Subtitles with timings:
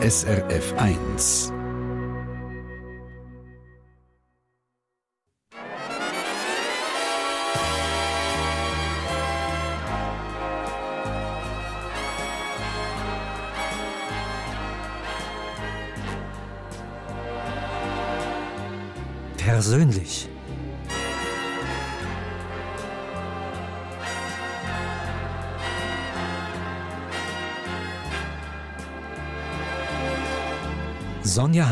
[0.00, 1.57] SRF 1.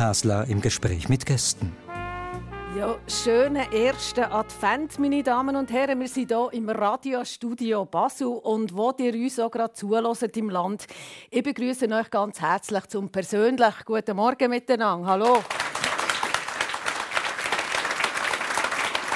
[0.06, 1.72] Hasler im Gespräch mit Gästen.
[2.78, 5.98] Ja, schönen ersten Advent, meine Damen und Herren.
[5.98, 10.86] Wir sind hier im Radiostudio Basel und wo ihr uns auch gerade zuhört im Land.
[11.30, 15.08] Ich begrüße euch ganz herzlich zum persönlich guten Morgen miteinander.
[15.08, 15.42] Hallo.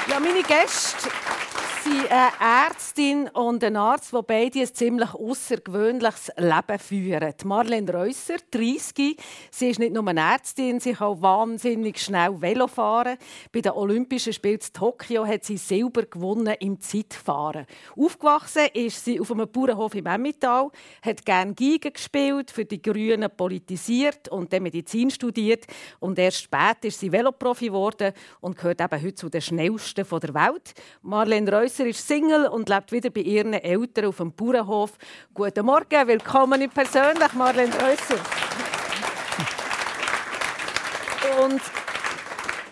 [0.08, 1.08] Ja, meine Gäste
[1.82, 2.30] sind eine
[2.68, 7.34] Ärztin und ein Arzt, die beide ein ziemlich außergewöhnliches Leben führen.
[7.44, 9.16] Marlene Reusser, 30,
[9.50, 13.16] sie ist nicht nur eine Ärztin, sie kann wahnsinnig schnell Velo fahren.
[13.52, 17.66] Bei den Olympischen Spielen in Tokio hat sie Silber gewonnen im Zeitfahren.
[17.96, 20.70] Aufgewachsen ist sie auf einem Bauernhof im Emmental,
[21.02, 25.66] hat gerne Geige gespielt, für die Grünen politisiert und dann Medizin studiert.
[25.98, 30.34] Und erst später ist sie Veloprofi geworden und gehört eben heute zu den schnellsten der
[30.34, 30.74] Welt.
[31.02, 34.90] Marlene Reusser Häuser ist Single und lebt wieder bei ihren Eltern auf dem Bauernhof.
[35.32, 38.16] Guten Morgen, willkommen persönlich, Marlene Häuser.
[41.44, 41.60] Und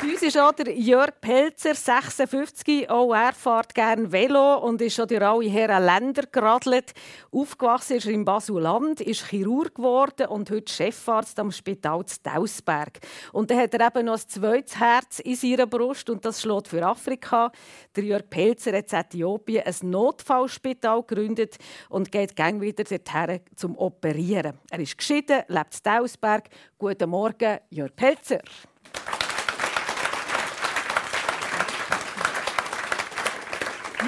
[0.02, 2.88] uns ist auch der Jörg Pelzer, 56.
[2.88, 6.92] Auch er fährt gerne Velo und ist schon durch alle Herren Länder geradelt.
[7.32, 13.00] Aufgewachsen ist er im Basuland, ist Chirurg geworden und heute Chefarzt am Spital Dausberg.
[13.32, 16.68] Und dann hat er eben noch ein zweites Herz in seiner Brust und das schlägt
[16.68, 17.50] für Afrika.
[17.96, 21.56] Der Jörg Pelzer hat in Äthiopien ein Notfallspital gegründet
[21.88, 24.58] und geht gang wieder dorthin zum Operieren.
[24.70, 26.48] Er ist geschieden, lebt in Dausberg.
[26.78, 28.42] Guten Morgen, Jörg Pelzer.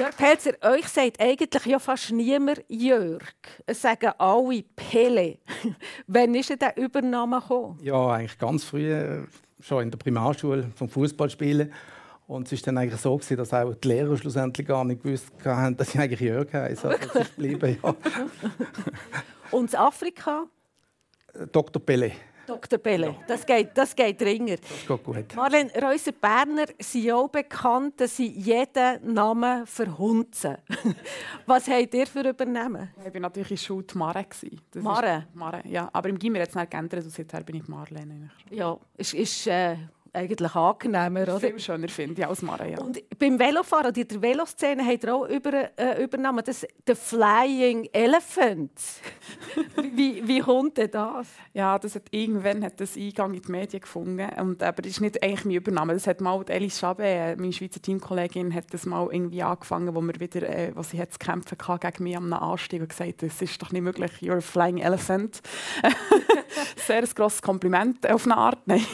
[0.00, 3.22] Jörg Pelzer, euch sagt eigentlich ja fast niemand Jörg.
[3.66, 5.36] Es sagen alle Pele.
[6.06, 7.78] Wann ist denn der Übernahme gekommen?
[7.82, 9.26] Ja, eigentlich ganz früh, äh,
[9.60, 11.70] schon in der Primarschule vom Fußballspielen.
[12.26, 15.76] Und es war dann eigentlich so, dass auch die Lehrer schlussendlich gar nicht gewusst haben,
[15.76, 16.88] dass ich eigentlich Jörg heiße.
[16.88, 17.94] Also, das ist geblieben, ja.
[19.50, 20.44] Und Afrika?
[21.52, 21.82] Dr.
[21.84, 22.12] Pele.
[22.50, 22.78] Dr.
[22.80, 24.56] Belle, das geht, das geht ringer.
[24.56, 25.36] Das geht gut.
[25.36, 30.56] Marlene Reuser Berner sind auch bekannt, dass sie jeden Namen verhunzen.
[31.46, 32.90] Was habt ihr für Übernehmen?
[33.06, 34.24] Ich war natürlich in der Schule Mare.
[34.74, 35.26] Mare?
[35.32, 35.88] Mare, ja.
[35.92, 38.30] Aber im Gimmer hat es nicht geändert und seither bin ich Marlene.
[38.50, 39.76] Ja, ist, ist äh,
[40.12, 41.41] eigentlich angenehmer, oder?
[41.41, 42.78] Viel schöner finde ich als Mara, ja.
[42.81, 48.72] Und beim Velofahren, der Veloszene, hat er auch über, äh, übernommen, das «The Flying Elephant».
[49.94, 51.28] wie, wie kommt denn das?
[51.53, 54.28] Ja, das hat, irgendwann hat das Eingang in die Medien gefunden.
[54.41, 55.94] Und, aber das ist nicht eigentlich mein Übernahme.
[55.94, 60.00] Das hat mal Elis Schabe, äh, meine Schweizer Teamkollegin, hat das mal irgendwie angefangen, wo,
[60.00, 63.22] wir wieder, äh, wo sie hat zu kämpfen hatte gegen mich am Anstieg und gesagt,
[63.22, 65.41] das ist doch nicht möglich, «You're a Flying Elephant».
[66.77, 68.59] Sehr ein grosses Kompliment auf eine Art.
[68.66, 68.84] Nein.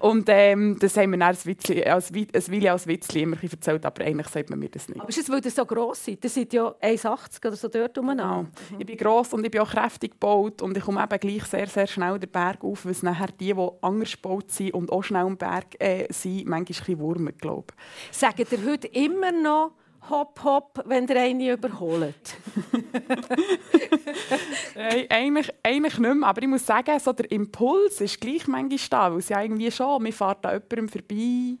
[0.00, 3.36] Und, äh, ähm, das haben wir dann als Witzli, als, ein Weile als Witzli immer
[3.42, 5.00] erzählt, aber eigentlich sagt man mir das nicht.
[5.00, 6.22] Aber ist es, weil ihr so gross seid?
[6.22, 8.50] Ihr seid ja 1,80 oder so dort umeinander.
[8.68, 8.80] Genau.
[8.80, 11.66] Ich bin gross und ich bin auch kräftig gebaut und ich komme eben gleich sehr,
[11.66, 15.02] sehr schnell den Berg auf, weil es nachher die, die anders gebaut sind und auch
[15.02, 17.66] schnell am Berg äh, sind, manchmal ein bisschen wurmen, glaube
[18.10, 18.16] ich.
[18.16, 19.72] Sagt ihr heute immer noch,
[20.08, 22.36] hopp, hopp, wenn ihr eine überholt?
[24.74, 26.28] Nein, eigentlich, eigentlich nicht mehr.
[26.28, 29.12] Aber ich muss sagen, so der Impuls ist gleich manchmal da.
[29.12, 31.56] Weil es ja irgendwie schon, man fährt an jemandem vorbei.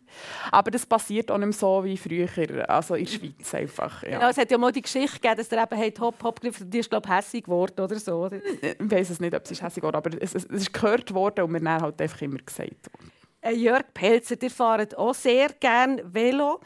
[0.50, 4.02] Aber das passiert auch nicht mehr so wie früher, also in der Schweiz einfach.
[4.02, 4.20] Ja.
[4.20, 6.78] Ja, es hat ja mal die Geschichte gegeben, dass er eben hat hopp, hopp Die
[6.78, 8.28] ist, glaube ich, hässig geworden oder so.
[8.30, 11.44] Ich weiß es nicht, ob es hässig wurde, aber es, es, es ist gehört worden
[11.44, 12.70] und wir haben halt einfach immer gesagt.
[12.70, 16.60] Äh, Jörg Pelzer, ihr fahrt auch sehr gerne Velo.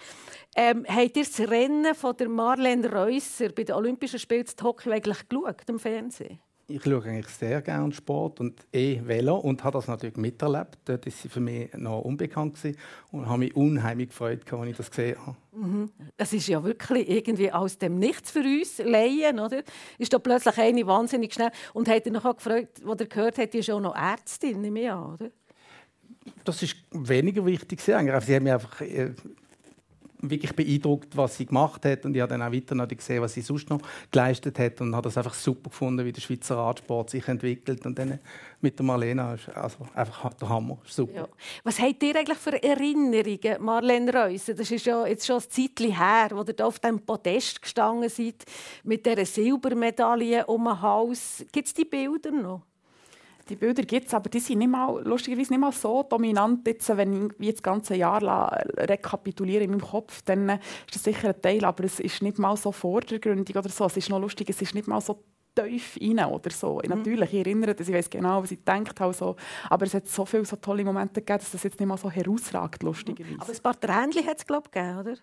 [0.54, 4.92] Ähm, habt ihr das Rennen von der Marlene Reusser bei den Olympischen Spielen in Tokio
[4.92, 6.41] eigentlich geschaut, im Fernsehen?
[6.69, 10.78] Ich schaue eigentlich sehr gerne Sport und eh Velo und habe das natürlich miterlebt.
[10.84, 12.58] Dort war sie für mich noch unbekannt
[13.12, 15.37] und habe mich unheimlich gefreut, als ich das gesehen habe.
[15.52, 15.90] Mhm.
[16.17, 19.62] Das ist ja wirklich irgendwie aus dem Nichts für uns Laien, oder?
[19.99, 23.52] Ist da plötzlich eine wahnsinnig schnell und hat er noch gefragt, was er gehört hat,
[23.55, 25.31] die ist auch noch Ärztin, nehme ich an, oder?
[26.44, 27.81] Das ist weniger wichtig.
[27.81, 29.12] Sie haben mich einfach äh,
[30.31, 32.05] wirklich beeindruckt, was sie gemacht hat.
[32.05, 33.81] Und ich habe dann auch weiter noch gesehen, was sie sonst noch
[34.11, 34.81] geleistet hat.
[34.81, 37.84] Und habe das einfach super gefunden, wie der Schweizer Radsport sich entwickelt.
[37.87, 38.19] Und dann
[38.61, 41.14] mit der Marlene, also einfach der Hammer, super.
[41.14, 41.28] Ja.
[41.64, 44.55] Was habt ihr eigentlich für Erinnerungen, Marlene Reuser?
[44.55, 48.44] Das ist ja jetzt schon ein Zeitchen her, wo ihr auf dem Podest gestanden seid,
[48.84, 51.44] mit dieser Silbermedaille um den Hals.
[51.52, 52.62] Gibt es die Bilder noch?
[53.48, 56.88] Die Bilder gibt es, aber die sind nicht mal, lustigerweise nicht mal so dominant, jetzt,
[56.96, 58.20] wenn ich das ganze Jahr
[58.76, 60.60] rekapituliere in meinem Kopf, dann ist
[60.94, 63.84] das sicher ein Teil, aber es ist nicht mal so vordergründig oder so.
[63.84, 65.22] Es ist noch lustig, es ist nicht mal so
[65.54, 66.81] tief rein oder so.
[66.82, 66.90] Mhm.
[66.90, 69.12] Natürlich, ich erinnere dass ich weiß genau, was ich gedacht habe.
[69.12, 69.37] So.
[69.70, 72.10] Aber es hat so viele so tolle Momente gegeben, dass das jetzt nicht mal so
[72.10, 73.40] herausragt, lustigerweise.
[73.40, 75.14] Aber ein paar Tränchen hat es, glaube ich, gegeben, oder?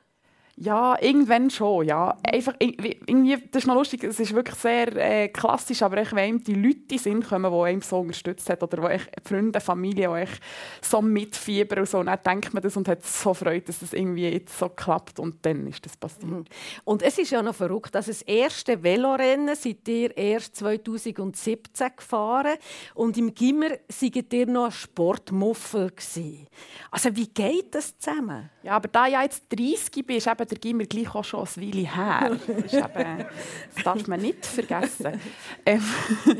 [0.56, 2.16] Ja, irgendwann schon, ja.
[2.22, 6.44] Einfach, irgendwie, das ist noch lustig, es ist wirklich sehr äh, klassisch, aber ich, wenn
[6.44, 10.24] die Leute sind, kommen, die einem so unterstützt haben, oder wo ich Freunde, Familie, die
[10.24, 10.40] ich
[10.88, 13.94] so mitfiebern und so, und dann denkt man das und hat so Freude, dass das
[13.94, 16.30] irgendwie jetzt so klappt und dann ist das passiert.
[16.30, 16.46] Mhm.
[16.84, 22.58] Und es ist ja noch verrückt, dass das erste Velorennen seid ihr erst 2017 gefahren
[22.94, 26.48] und im Gimmer seid ihr noch ein Sportmuffel gewesen.
[26.92, 28.52] Also wie geht das zusammen?
[28.62, 31.56] Ja, aber da ich jetzt 30 bin, ist eben der Gimmer gleich auch schon ein
[31.56, 32.40] Weile her.
[32.64, 33.26] Das, eben,
[33.76, 35.20] das darf man nicht vergessen.
[35.66, 35.84] Ähm,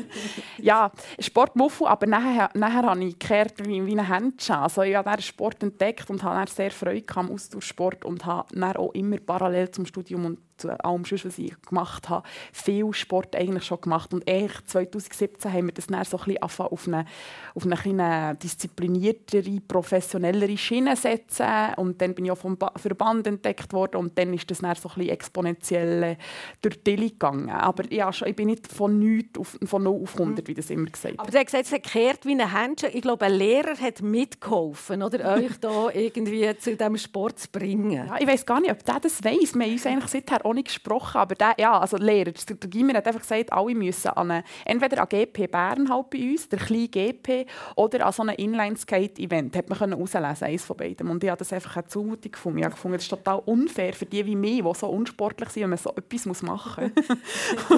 [0.58, 4.56] ja, Sportmuffel, aber nachher, nachher habe ich gekehrt wie, wie ein Händchen.
[4.56, 8.92] Also ich habe Sport entdeckt und habe sehr Freude am Austauschsport und habe dann auch
[8.92, 13.80] immer parallel zum Studium und zu allem, was ich gemacht habe, viel Sport eigentlich schon
[13.80, 14.12] gemacht.
[14.14, 17.06] Und echt 2017 haben wir das dann so ein bisschen auf eine,
[17.54, 21.46] auf eine, eine diszipliniertere, professionellere Schiene setzen.
[21.76, 24.88] Und dann bin ich auch vom Verband entdeckt worden und dann ist das dann so
[24.88, 26.16] ein bisschen exponentiell
[26.62, 27.50] durch die Dille gegangen.
[27.50, 30.90] Aber ja, ich bin nicht von nichts auf, von 0 auf 100, wie das immer
[30.90, 32.90] gesagt Aber du hast gesagt, es kehrt wie ein Händchen.
[32.92, 38.06] Ich glaube, ein Lehrer hat mitgeholfen, oder euch da irgendwie zu diesem Sport zu bringen.
[38.08, 39.54] Ja, ich weiß gar nicht, ob der das weiß.
[39.54, 42.70] Wir haben uns eigentlich seither auch nicht gesprochen, aber der, ja, also Lehrer, der, der
[42.70, 46.48] Gimmer hat einfach gesagt, alle müssen an eine, entweder an GP Bern halt bei uns,
[46.48, 47.46] der kleine GP,
[47.76, 49.56] oder an so einem Inline-Skate-Event.
[49.56, 51.08] Hat man herauslesen, eines von beiden.
[51.08, 52.58] Und ich habe das einfach eine Zumutung gefunden.
[52.58, 55.64] Ich habe gefunden, das ist total unfair für die wie mich, die so unsportlich sind,
[55.64, 57.18] wenn man so etwas machen muss.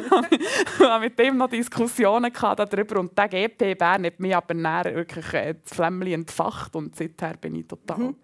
[0.31, 4.55] ich habe mit dem noch Diskussionen darüber und der GP Bern hat mich aber
[4.95, 7.99] wirklich äh, das Flämmchen entfacht und seither bin ich total...
[7.99, 8.17] Mhm.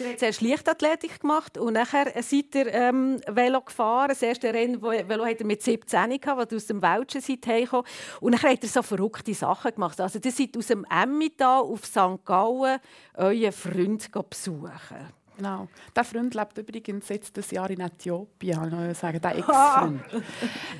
[0.00, 4.08] Ihr habt zuerst Leichtathletik gemacht und nachher seid ihr ähm, Velo gefahren.
[4.08, 7.72] Das erste Rennen, Velo hat ihr mit 17 gehabt, wo ihr aus dem Welschen seid.
[8.20, 10.00] Und nachher habt ihr so verrückte Sachen gemacht.
[10.00, 12.24] Also ihr seid aus dem Emmental auf St.
[12.24, 12.80] Gallen
[13.14, 15.14] euren Freund besuchen.
[15.36, 15.68] Genau.
[15.94, 18.58] Der Freund lebt übrigens jetzt das Jahr in Äthiopien,
[18.90, 19.20] ich sagen.
[19.20, 20.00] Der Ex-Freund.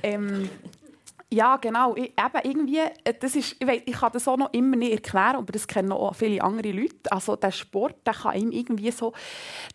[0.03, 0.49] ähm,
[1.35, 1.97] ja, genau.
[1.97, 4.93] Ich, eben irgendwie, äh, das ist, ich, weiss, ich kann das auch noch immer nicht
[4.93, 7.11] erklären, aber das kennen auch viele andere Leute.
[7.11, 9.13] Also der Sport, der kann ihm irgendwie so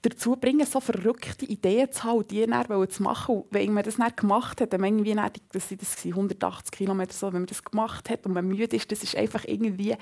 [0.02, 3.36] dazu bringen, so verrückte Ideen zu haben, die dann zu machen.
[3.36, 7.28] Und wenn man das dann gemacht hat, dann irgendwie dann, das sind 180 Kilometer so,
[7.28, 10.00] wenn man das gemacht hat und man müde ist, das ist einfach irgendwie ein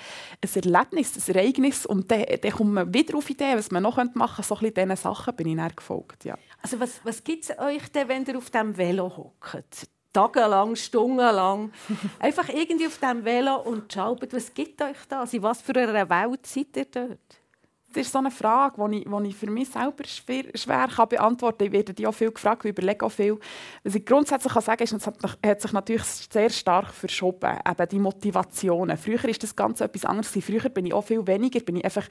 [0.54, 4.16] Erlebnis, ein Ereignis und dann, dann kommt man wieder auf Ideen, was man noch machen
[4.16, 4.44] könnte.
[4.44, 6.38] So ein diesen Sachen bin ich dann gefolgt, ja.
[6.62, 9.88] Also was, was gibt es euch denn, wenn ihr auf dem Velo hockt?
[10.14, 11.72] Tagelang, stundenlang.
[12.20, 15.34] Einfach irgendwie auf diesem Velo und schaut, was gibt euch das?
[15.34, 17.47] In was für einer Welt seid ihr dort?
[17.94, 21.08] Das ist so eine Frage, die ich, die ich für mich selber schwer, schwer kann
[21.08, 21.68] beantworten kann.
[21.68, 23.40] Ich werde die auch viel gefragt, ich überlege auch viel.
[23.84, 27.90] Was ich grundsätzlich kann sagen kann, ist, es hat sich natürlich sehr stark verschoben, eben
[27.90, 28.98] die Motivationen.
[28.98, 30.32] Früher war das Ganze etwas anderes.
[30.32, 32.08] Früher bin ich auch viel weniger, bin ich einfach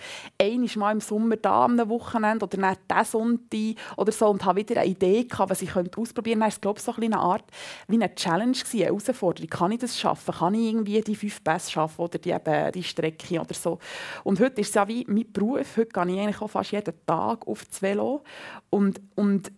[0.76, 4.80] mal im Sommer da am Wochenende oder dann diesen Sonntag oder so und habe wieder
[4.80, 6.56] eine Idee gehabt, was ich ausprobieren könnte.
[6.56, 7.44] Es war, so eine Art
[7.86, 9.50] wie eine Challenge, eine Herausforderung.
[9.50, 10.34] Kann ich das schaffen?
[10.34, 13.78] Kann ich irgendwie die fünf Pässe schaffen oder die, eben, die Strecke oder so?
[14.24, 16.94] Und heute ist es ja wie mein Beruf Heute gehe ich eigentlich auch fast jeden
[17.06, 18.22] Tag auf das Velo.
[18.70, 19.52] Und, und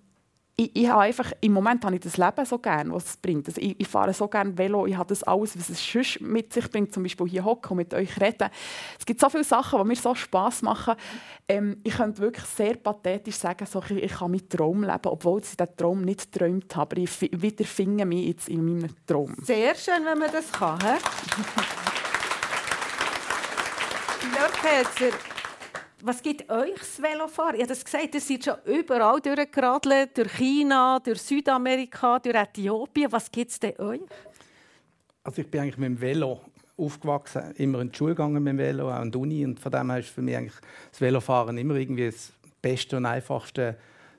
[0.61, 3.47] ich, ich habe einfach, im Moment habe ich das Leben so gerne, was es bringt.
[3.47, 6.53] Also ich, ich, fahre so gerne Velo, ich habe das alles, was es sonst mit
[6.53, 8.51] sich bringt, zum Beispiel hier hocken und mit euch reden.
[8.99, 10.95] Es gibt so viele Sachen, die mir so Spass machen.
[11.49, 15.41] Ähm, ich könnte wirklich sehr pathetisch sagen, so, ich, ich kann meinen Traum leben, obwohl
[15.41, 16.97] ich diesen Traum nicht geträumt habe.
[16.97, 19.37] Aber ich wiederfinde mich jetzt in meinem Traum.
[19.43, 20.79] Sehr schön, wenn man das kann.
[24.61, 25.17] Hetzer,
[26.03, 27.57] was gibt euch das Velofahren?
[27.57, 33.11] Ich habe gesagt, ihr seid schon überall durchgeradelt, durch China, durch Südamerika, durch Äthiopien.
[33.11, 34.01] Was gibt es denn euch?
[35.25, 36.41] Also ich bin eigentlich mit dem Velo
[36.77, 39.45] aufgewachsen, immer in die Schule gegangen mit dem Velo, auch in die Uni.
[39.45, 43.07] Und von dem her ist für mich eigentlich das Velofahren immer irgendwie das beste und
[43.07, 43.77] einfachste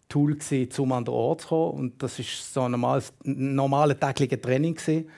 [0.09, 1.79] Tool gewesen, um an den Ort zu kommen.
[1.79, 5.09] Und das ist so ein normales, normales tägliches Training gewesen.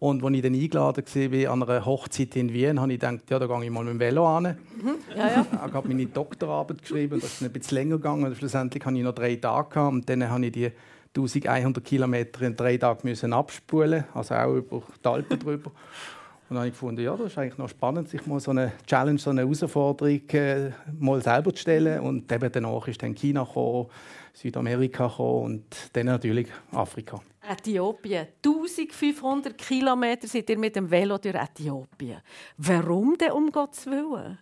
[0.00, 3.38] Und als ich dann eingeladen war an einer Hochzeit in Wien, habe ich gedacht, ja,
[3.38, 4.44] da gehe ich mal mit dem Velo an.
[4.44, 4.94] Mhm.
[5.16, 5.46] Ja, ja.
[5.66, 8.32] Ich habe meine Doktorarbeit geschrieben, das ist ein bisschen länger gegangen.
[8.34, 10.70] Schlussendlich hatte ich noch drei Tage gehabt, und dann habe ich die
[11.16, 15.70] 1100 Kilometer in drei Tagen müssen abspulen, also auch über die Alpen drüber.
[15.70, 18.72] Und dann habe ich gefunden, ja, das ist eigentlich noch spannend, sich mal so eine
[18.86, 22.00] Challenge, so eine Herausforderung äh, mal selber zu stellen.
[22.00, 23.88] Und eben danach ist dann China gekommen,
[24.32, 27.20] Südamerika gekommen und dann natürlich Afrika.
[27.48, 28.26] Äthiopien.
[28.44, 32.18] 1500 Kilometer seid ihr mit dem Velo durch Äthiopien.
[32.56, 34.38] Warum denn um Gottes Willen?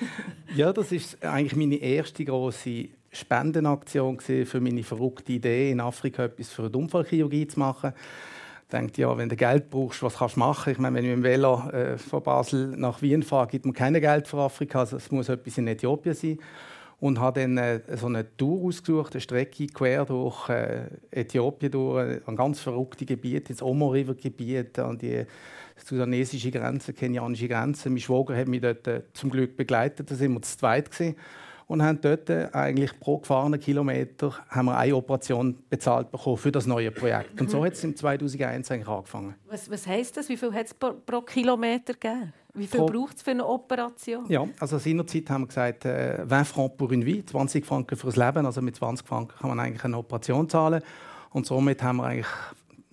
[0.54, 6.50] ja, das ist eigentlich meine erste große Spendenaktion für meine verrückte Idee, in Afrika etwas
[6.50, 7.92] für die Unfallchirurgie zu machen
[8.72, 10.72] denkt, ja, wenn du Geld brauchst, was kannst du machen?
[10.72, 13.74] Ich meine, wenn ich mit dem Velo äh, von Basel nach Wien fahre, gibt man
[13.74, 14.80] kein Geld für Afrika.
[14.80, 16.38] Also es muss etwas in Äthiopien sein.
[17.00, 22.20] Und habe dann äh, so eine Tour ausgesucht, eine Strecke quer durch äh, Äthiopien, durch
[22.28, 25.24] ein ganz verrücktes Gebiet, ins Omo River Gebiet, an die
[25.76, 27.88] sudanesische Grenze, kenianische Grenze.
[27.88, 31.16] Mein Schwager hat mich dort äh, zum Glück begleitet, da sind wir zu zweit gewesen
[31.70, 36.66] und haben dort eigentlich pro gefahrenen Kilometer haben wir eine Operation bezahlt bekommen für das
[36.66, 37.40] neue Projekt.
[37.40, 39.36] Und so hat es im 2001 eigentlich angefangen.
[39.46, 40.28] Was, was heisst das?
[40.28, 42.32] Wie viel hat es pro, pro, Kilometer gegeben?
[42.54, 44.26] Wie viel braucht es für eine Operation?
[44.28, 48.16] Ja, also seinerzeit haben wir gesagt, äh, 20 Franken pour une vie, 20 Franken fürs
[48.16, 48.46] Leben.
[48.46, 50.82] Also mit 20 Franken kann man eigentlich eine Operation zahlen.
[51.30, 52.26] Und somit haben wir eigentlich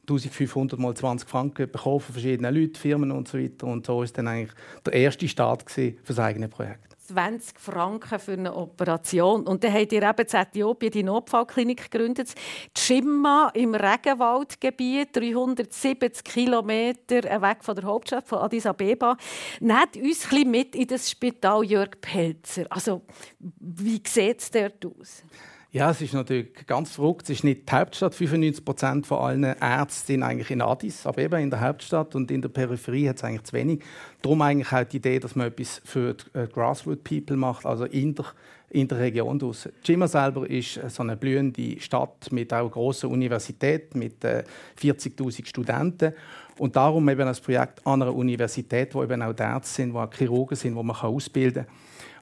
[0.07, 3.67] 1500 mal 20 Franken bekommen von verschiedenen Leuten, Firmen und so weiter.
[3.67, 4.53] Und so war dann eigentlich
[4.85, 6.86] der erste Start für das eigene Projekt.
[7.07, 9.47] 20 Franken für eine Operation.
[9.47, 12.33] Und dann habt ihr eben in Äthiopien die Notfallklinik gegründet.
[12.75, 19.15] Chimma im Regenwaldgebiet, 370 Kilometer weg von der Hauptstadt von Addis Abeba.
[19.59, 22.65] Nehmt uns ein mit in das Spital Jörg Pelzer.
[22.69, 23.03] Also,
[23.39, 25.23] wie sieht es dort aus?
[25.71, 27.23] Ja, es ist natürlich ganz verrückt.
[27.23, 28.15] Es ist nicht die Hauptstadt.
[28.15, 32.15] 95 Prozent von allen Ärzten sind eigentlich in Addis Abeba, in der Hauptstadt.
[32.15, 33.83] Und in der Peripherie hat es eigentlich zu wenig.
[34.21, 37.83] Darum eigentlich auch die Idee, dass man etwas für die äh, Grassroot People macht, also
[37.83, 38.25] in der,
[38.69, 39.73] in der Region draussen.
[39.83, 44.45] Chima selber ist so eine blühende Stadt mit auch großer Universität, mit äh,
[44.81, 46.13] 40.000 Studenten.
[46.57, 50.13] Und darum eben das Projekt an einer Universität, wo eben auch Ärzte sind, wo auch
[50.13, 51.75] Chirurgen sind, wo man ausbilden kann.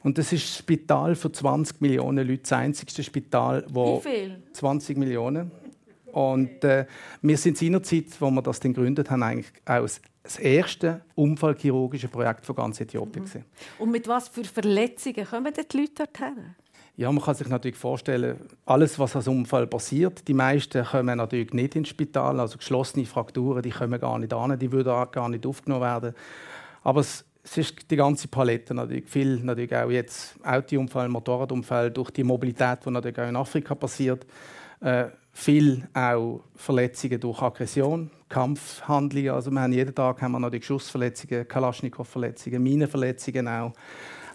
[0.05, 4.43] Und das ist ein Spital für 20 Millionen Leute, das einzigste Spital, wo Wie viel?
[4.53, 5.49] 20 Millionen.
[6.11, 6.85] Und äh,
[7.23, 9.81] wir sind seinerzeit, wo wir das gegründet haben, eigentlich auch
[10.21, 13.25] das erste unfallchirurgische Projekt von ganz Äthiopien.
[13.25, 13.43] Mhm.
[13.79, 16.53] Und mit was für Verletzungen kommen die Leute dorthin?
[16.97, 21.51] Ja, man kann sich natürlich vorstellen, alles, was als Unfall passiert, die meisten kommen natürlich
[21.51, 25.47] nicht ins Spital, also geschlossene Frakturen, die kommen gar nicht an, die würden gar nicht
[25.47, 26.13] aufgenommen werden.
[26.83, 29.07] Aber es es ist die ganze Palette natürlich.
[29.07, 34.25] Viel natürlich auch jetzt Autounfall, Motorradunfall durch die Mobilität, die natürlich auch in Afrika passiert.
[34.81, 39.31] Äh, viel auch Verletzungen durch Aggression, Kampfhandlungen.
[39.31, 43.73] Also wir haben jeden Tag haben wir natürlich Schussverletzungen, Kalaschnikow-Verletzungen, Minenverletzungen auch.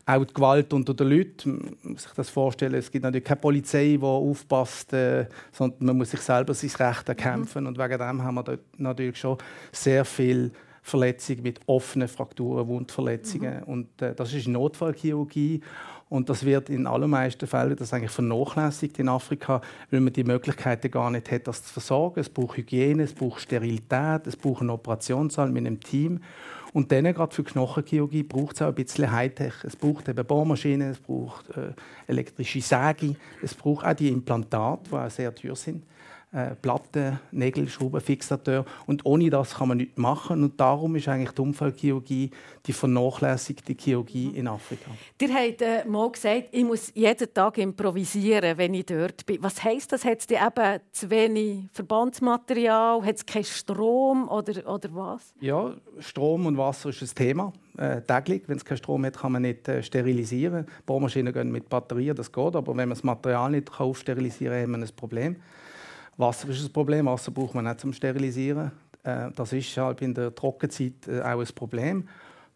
[0.06, 1.76] Auch die Gewalt unter den Leuten.
[1.82, 2.74] Man muss sich das vorstellen.
[2.74, 7.08] Es gibt natürlich keine Polizei, die aufpasst, äh, sondern man muss sich selber sein Recht
[7.08, 7.64] erkämpfen.
[7.64, 7.68] Mhm.
[7.68, 9.36] Und wegen dem haben wir dort natürlich schon
[9.72, 10.52] sehr viel
[10.82, 13.58] Verletzungen mit offenen Frakturen, Wundverletzungen.
[13.58, 13.64] Mhm.
[13.64, 15.60] Und äh, das ist Notfallchirurgie.
[16.08, 19.60] Und das wird in allermeisten Fällen das eigentlich vernachlässigt in Afrika,
[19.92, 22.18] weil man die Möglichkeiten gar nicht hat, das zu versorgen.
[22.18, 26.20] Es braucht Hygiene, es braucht Sterilität, es braucht einen Operationssaal mit einem Team.
[26.72, 29.54] Und dann, gerade für Knochenchirurgie, braucht es auch ein bisschen Hightech.
[29.62, 31.74] Es braucht eben Bohrmaschinen, es braucht äh,
[32.08, 35.84] elektrische Säge, es braucht auch die Implantate, die auch sehr teuer sind
[36.32, 38.64] äh, Platten, Nägel, Schrauben, Fixateur.
[38.86, 40.42] Und ohne das kann man nichts machen.
[40.44, 42.30] Und darum ist eigentlich die Unfallchirurgie
[42.66, 44.90] die vernachlässigte Chirurgie in Afrika.
[45.20, 49.42] Ihr habt äh, mal gesagt, ich muss jeden Tag improvisieren, wenn ich dort bin.
[49.42, 50.04] Was heisst das?
[50.04, 53.02] Hat es eben zu wenig Verbandsmaterial?
[53.04, 55.32] Hat es keinen Strom oder, oder was?
[55.40, 57.52] Ja, Strom und Wasser ist ein Thema.
[57.76, 58.42] Äh, täglich.
[58.46, 60.66] Wenn es keinen Strom hat, kann man nicht äh, sterilisieren.
[60.84, 62.56] Bohrmaschinen gehen mit Batterien, das geht.
[62.56, 65.36] Aber wenn man das Material nicht aufsterilisieren kann, haben wir ein Problem.
[66.20, 67.06] Wasser ist ein Problem.
[67.06, 68.72] Wasser braucht man nicht zum Sterilisieren.
[69.02, 72.08] Äh, das ist halt in der Trockenzeit äh, auch ein Problem.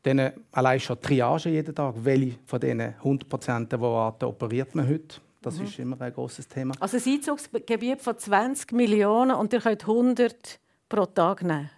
[0.03, 1.95] Dann äh, allein schon Triage jeden Tag.
[1.99, 5.17] Welche von diesen 100 Patienten, die warten, operiert man heute?
[5.41, 5.65] Das mhm.
[5.65, 6.75] ist immer ein großes Thema.
[6.81, 11.71] Also ein Einzugsgebiet von 20 Millionen und ihr könnt 100 pro Tag nehmen?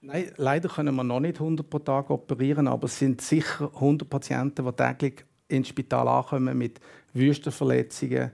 [0.00, 4.08] Nein, leider können wir noch nicht 100 pro Tag operieren, aber es sind sicher 100
[4.08, 6.80] Patienten, die täglich ins Spital ankommen mit
[7.12, 8.32] Wüstenverletzungen,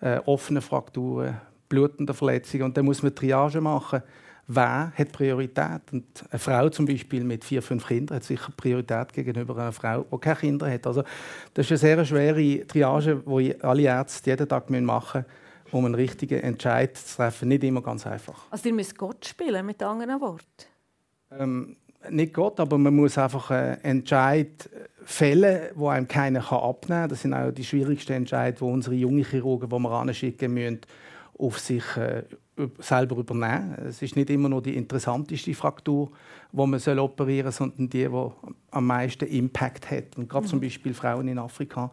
[0.00, 1.40] äh, offenen Frakturen,
[1.70, 2.64] blutende Verletzungen.
[2.64, 4.02] Und dann muss man Triage machen.
[4.46, 5.80] Wer hat Priorität?
[5.92, 10.04] Und eine Frau zum Beispiel mit vier, fünf Kindern hat sicher Priorität gegenüber einer Frau,
[10.12, 10.86] die keine Kinder hat.
[10.86, 11.02] Also,
[11.54, 15.24] das ist eine sehr schwere Triage, die alle Ärzte jeden Tag machen müssen
[15.72, 17.48] um einen richtigen Entscheid zu treffen.
[17.48, 18.46] Nicht immer ganz einfach.
[18.50, 20.44] Also ihr müsst Gott spielen, mit anderen Worten?
[21.30, 21.76] Ähm,
[22.10, 24.68] nicht Gott, aber man muss einfach einen Entscheid
[25.04, 27.08] fällen, wo einem keiner abnehmen kann.
[27.08, 30.80] Das sind auch die schwierigsten Entscheidungen, die unsere jungen Chirurgen, die wir anschicken müssen,
[31.40, 32.24] auf sich äh,
[32.78, 33.74] selber übernehmen.
[33.86, 36.10] Es ist nicht immer nur die interessanteste Fraktur,
[36.52, 38.30] die man soll operieren soll, sondern die, die
[38.70, 40.16] am meisten Impact hat.
[40.16, 40.50] Und gerade mhm.
[40.50, 41.90] zum Beispiel Frauen in Afrika,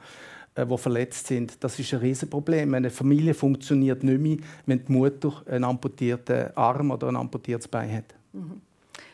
[0.55, 2.73] äh, die verletzt sind, das ist ein Riesenproblem.
[2.73, 7.91] Eine Familie funktioniert nicht mehr, wenn die Mutter einen amputierten Arm oder ein amputiertes Bein
[7.91, 8.15] hat.
[8.33, 8.61] Mhm.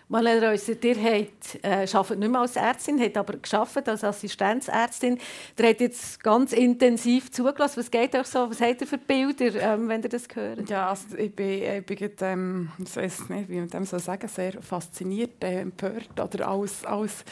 [0.10, 5.18] Marlene Reusser, ihr habt, äh, arbeitet nicht mehr als Ärztin, habt aber geschafft als Assistenzärztin.
[5.58, 7.80] Ihr habt jetzt ganz intensiv zugelassen.
[7.80, 8.50] Was geht euch so?
[8.50, 10.70] Was habt ihr für Bilder, ähm, wenn ihr das hört?
[10.70, 14.28] Ja, also ich bin, ich bin ähm, ich weiß nicht, wie man dem so sagen,
[14.28, 17.24] sehr fasziniert, äh, empört oder alles, alles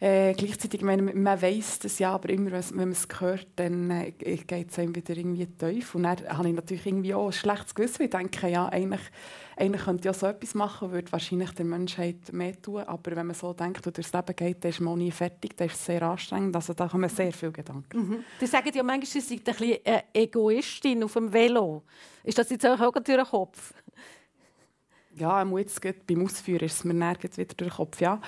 [0.00, 4.10] äh, gleichzeitig, meine, man weiß das ja, aber immer, wenn man es hört, dann äh,
[4.12, 5.94] geht es einem wieder irgendwie tief.
[5.94, 8.02] Und dann habe ich natürlich irgendwie auch ein schlechtes Gewissen.
[8.02, 9.00] Ich denke, ja, eigentlich,
[9.56, 12.82] eigentlich könnte ich auch so etwas machen, würde wahrscheinlich der Menschheit mehr tun.
[12.82, 15.68] Aber wenn man so denkt und durchs Leben geht, dann ist man nie fertig, dann
[15.68, 16.54] ist es sehr anstrengend.
[16.54, 17.98] Also da kommen sehr viele Gedanken.
[17.98, 18.24] Mhm.
[18.38, 21.84] Die sagen ja manchmal, sie seid ein bisschen eine Egoistin auf dem Velo.
[22.22, 23.72] Ist das jetzt auch durch den Kopf?
[25.14, 27.98] Ja, jetzt beim Ausführen ist es mir wieder durch den Kopf.
[28.02, 28.20] Ja.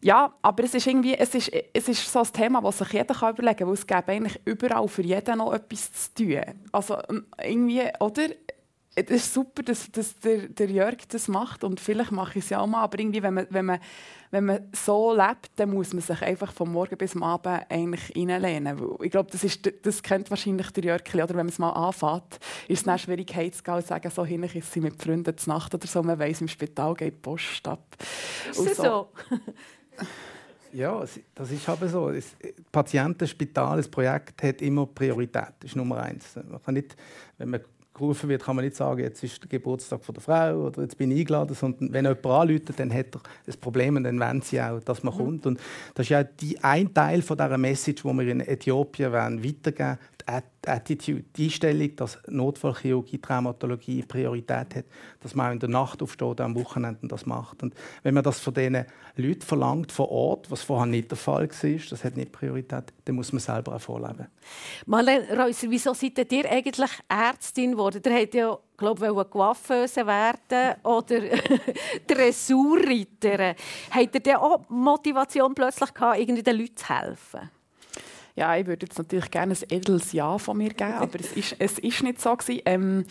[0.00, 3.14] Ja, aber es ist irgendwie, es ist, es ist so ein Thema, das sich jeder
[3.14, 6.42] kann überlegen kann, weil es gibt eigentlich überall für jeden noch etwas zu tun.
[6.72, 8.28] Also ähm, irgendwie, oder?
[9.00, 12.50] Es ist super, dass, dass der, der Jörg das macht und vielleicht mache ich es
[12.50, 13.78] ja auch mal, aber irgendwie, wenn man, wenn, man,
[14.32, 18.12] wenn man so lebt, dann muss man sich einfach vom Morgen bis zum Abend eigentlich
[18.16, 18.82] reinlehnen.
[19.00, 22.40] Ich glaube, das, ist, das kennt wahrscheinlich der Jörg, oder wenn man es mal anfängt,
[22.66, 25.54] ist es dann schwierig heimzugehen und zu sagen, so hin ist sie mit Freunden zur
[25.54, 27.84] Nacht oder so, man weiss, im Spital geht die Post ab.
[28.50, 28.82] Ist so?
[28.82, 29.08] so?
[30.72, 31.02] Ja,
[31.34, 32.10] das ist aber so.
[32.10, 32.36] Das
[32.70, 35.54] Patientenspital, das Projekt hat immer Priorität.
[35.60, 36.36] Das ist Nummer eins.
[36.36, 36.94] Man kann nicht,
[37.38, 37.60] wenn man
[37.98, 40.96] gerufen wird, kann man nicht sagen, jetzt ist der Geburtstag von der Frau oder jetzt
[40.96, 44.40] bin ich eingeladen, sondern wenn jemand anruft, dann hat er das Problem und dann wollen
[44.40, 45.18] sie auch, dass man mhm.
[45.18, 45.46] kommt.
[45.46, 45.60] Und
[45.94, 49.98] das ist ja die, ein Teil von dieser Message, die wir in Äthiopien weitergeben wollen,
[50.28, 54.84] Attitude, die Einstellung, dass Notfallchirurgie, Traumatologie Priorität hat,
[55.20, 57.62] dass man auch in der Nacht aufsteht am Wochenende das macht.
[57.62, 58.84] Und wenn man das von diesen
[59.16, 63.16] Leuten verlangt vor Ort, was vorher nicht der Fall war, das hat nicht Priorität, dann
[63.16, 64.26] muss man selber auch vorleben.
[64.84, 68.02] Marlene Reusser, wieso seid ihr eigentlich Ärztin geworden?
[68.04, 71.20] Ihr habt ja glaube ich, Coiffeuse werden oder
[72.06, 73.56] Dressurreiter.
[73.90, 77.50] Habt ihr denn auch Motivation plötzlich gehabt, irgendwie den Leuten zu helfen?
[78.38, 81.56] Ja, ich würde jetzt natürlich gerne ein edles Ja von mir geben, aber es ist,
[81.58, 82.36] es ist nicht so.
[82.66, 83.04] Ähm,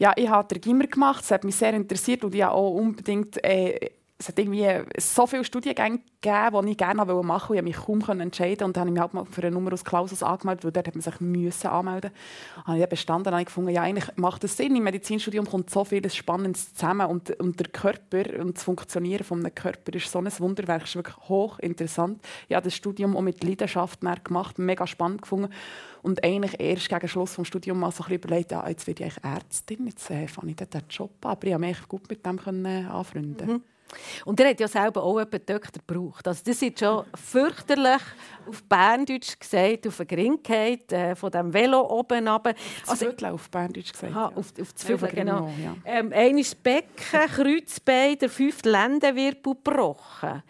[0.00, 2.74] ja, ich habe den Gimmer gemacht, es hat mich sehr interessiert und ich habe auch
[2.74, 3.90] unbedingt äh,
[4.22, 7.68] es hat irgendwie so viele Studiengänge gegeben, die ich gerne machen wollte.
[7.68, 8.64] Ich konnte mich kaum entscheiden.
[8.64, 10.86] Und dann habe ich mich halt mal für eine Nummer aus Klausus angemeldet, weil dort
[10.86, 12.66] hat man sich müssen anmelden musste.
[12.66, 14.76] habe ich bestanden und habe gefunden, ja, eigentlich macht das Sinn.
[14.76, 17.08] Im Medizinstudium kommt so vieles Spannendes zusammen.
[17.08, 20.82] Und, und der Körper und das Funktionieren eines Körpers ist so ein Wunderwerk.
[20.82, 22.22] Es ist wirklich hochinteressant.
[22.48, 25.52] Ich habe das Studium auch mit Leidenschaft gemacht, mega spannend gefunden.
[26.02, 29.04] Und eigentlich erst gegen Schluss des Studiums mal so ein bisschen überlegt, ja, jetzt werde
[29.04, 31.32] ich Ärztin, jetzt äh, fange ich den Job an.
[31.32, 33.48] Aber ich konnte mich gut mit dem äh, anfreunden.
[33.48, 33.62] Mhm.
[34.24, 36.26] Und er hat ja selber auch einen Doktor gebraucht.
[36.26, 38.02] Also das ist schon fürchterlich
[38.48, 42.54] auf Berndeutsch gesagt, auf eine Grinkheit äh, von dem Velo oben runter.
[42.86, 44.12] Also, Viertel auf Berndeutsch gesagt.
[44.12, 44.36] Aha, ja.
[44.36, 45.52] auf, auf das Viertel, genau.
[45.62, 45.76] Ja.
[45.84, 50.42] Ähm, eines Becken, Kreuzbein, der fünfte Lendenwirbel gebrochen.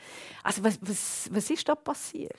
[0.42, 2.32] Also was, was, was ist da passiert?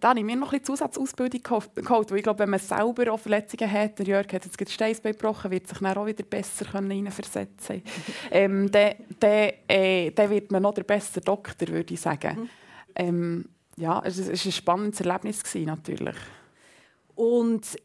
[0.00, 3.18] Da habe ich mir noch ein Zusatzausbildung geholt, weil ich glaube, wenn man selber auch
[3.18, 7.82] Verletzungen hat, der Jörg hat jetzt Steinsbein gebrochen, wird sich dann auch wieder besser hineinversetzen
[8.30, 12.40] ähm, dann, dann, äh, dann wird man noch der bessere Doktor, würde ich sagen.
[12.40, 12.50] Mhm.
[12.94, 13.44] Ähm,
[13.76, 16.16] ja, es war ein spannendes Erlebnis, natürlich.
[17.14, 17.76] Und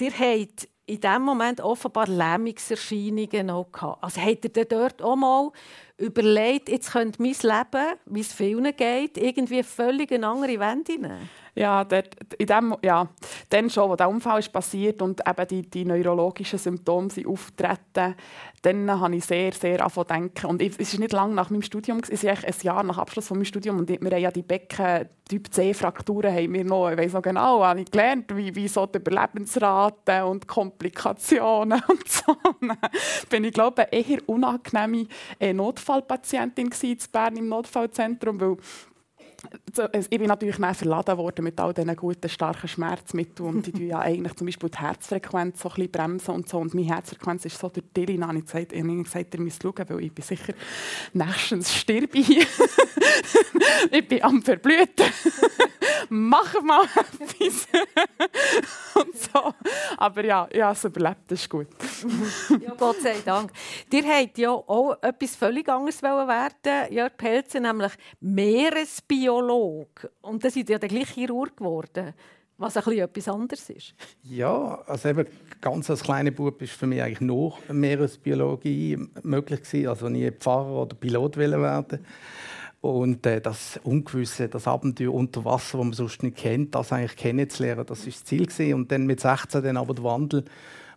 [0.00, 4.02] ihr habt in diesem Moment offenbar Lähmungserscheinungen noch gehabt.
[4.02, 5.52] Also habt ihr dort auch mal
[6.00, 11.28] überlegt, jetzt könnte mein Leben, wie es vielen geht, irgendwie völlig eine andere Wende nehmen?
[11.54, 13.08] Ja, dort, in dem, ja,
[13.48, 18.14] dann schon, als der Unfall ist passiert und eben die, die neurologischen Symptome sind auftreten,
[18.62, 20.46] dann habe ich sehr, sehr angefangen denken.
[20.46, 23.38] Und es ist nicht lange nach meinem Studium, es ist ein Jahr nach Abschluss von
[23.38, 27.12] meinem Studium und wir haben ja die Becken, Typ C-Frakturen haben wir noch, ich weiß
[27.12, 32.36] noch genau, habe ich gelernt, wie, wie so die Überlebensraten und Komplikationen und so.
[33.28, 35.06] Bin ich glaube ich, eher unangenehme
[35.38, 35.52] äh,
[35.90, 38.56] Notfallpatientin in Bern im Notfallzentrum, weil
[39.92, 43.48] ich bin natürlich mehr verladen worden mit all diesen guten, starken Schmerzmitteln.
[43.48, 46.58] Und die ja eigentlich zum Beispiel die Herzfrequenz so ein bisschen bremsen und so.
[46.58, 49.62] Und meine Herzfrequenz ist so durch die habe ich gesagt, ich habe gesagt ihr müsst
[49.62, 50.52] schauen, weil ich bin sicher
[51.12, 52.46] nächstens sterbe ich.
[53.90, 55.06] ich bin am Verblüten.
[56.08, 57.68] Mach mal etwas.
[58.94, 59.54] und so.
[59.96, 61.68] Aber ja, ich habe es überlebt, das ist gut.
[62.60, 63.52] ja, Gott sei Dank.
[63.92, 67.92] Ihr habt ja auch etwas völlig anderes werden Jörg Pelzer, nämlich
[69.30, 70.10] Meeresbiologe.
[70.22, 72.14] Und das ist ja der gleiche Chirurg geworden.
[72.58, 73.94] was ein bisschen etwas anderes ist.
[74.22, 75.26] Ja, also eben
[75.62, 79.88] ganz als kleiner Bub ist für mich eigentlich nur Meeresbiologie möglich gewesen.
[79.88, 82.04] Also nie Pfarrer oder Pilot werden
[82.82, 87.16] und äh, das Ungewisse, das Abenteuer unter Wasser, das man sonst nicht kennt, das eigentlich
[87.16, 88.74] kennenzulernen, das ist das Ziel gewesen.
[88.74, 90.44] Und dann mit 16 dann aber der Wandel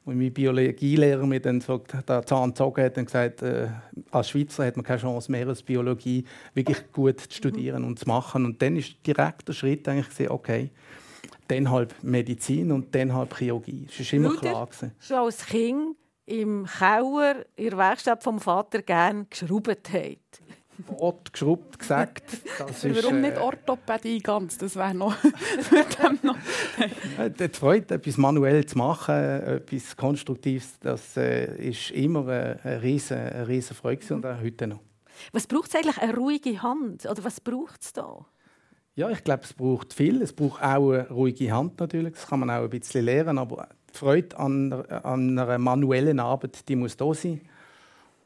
[0.06, 3.70] und mein Biologielehrer mir dann so den Zahn gezogen hat und gesagt, äh,
[4.12, 8.46] als Schweizer hat man keine Chance, Meeresbiologie wirklich gut zu studieren und zu machen.
[8.46, 10.72] Und dann ist direkt der Schritt eigentlich gewesen, okay,
[11.48, 13.88] dann halt Medizin und dann halt Chirurgie.
[13.88, 14.66] Das war immer Weil klar.
[14.66, 14.92] Gewesen.
[15.00, 20.42] Schon als Kind im Keller in der Werkstatt vom Vater gerne geschraubt habt.
[20.88, 22.24] Wort geschrubbt, gesagt.
[22.58, 24.58] Das ist, Warum nicht äh, Orthopädie ganz?
[24.58, 26.38] Das wäre noch, dem noch
[27.18, 32.82] Äh, Die Freude, etwas manuell zu machen, etwas Konstruktives, das äh, ist immer äh, eine
[32.82, 34.80] riesen, eine riesen Freude und auch heute noch.
[35.32, 35.98] Was braucht es eigentlich?
[36.00, 37.06] Eine ruhige Hand?
[37.06, 38.26] Oder was braucht es da?
[38.96, 40.22] Ja, ich glaube, es braucht viel.
[40.22, 42.14] Es braucht auch eine ruhige Hand natürlich.
[42.14, 46.68] Das kann man auch ein bisschen lernen, aber die Freude an, an einer manuellen Arbeit,
[46.68, 47.42] die muss da sein.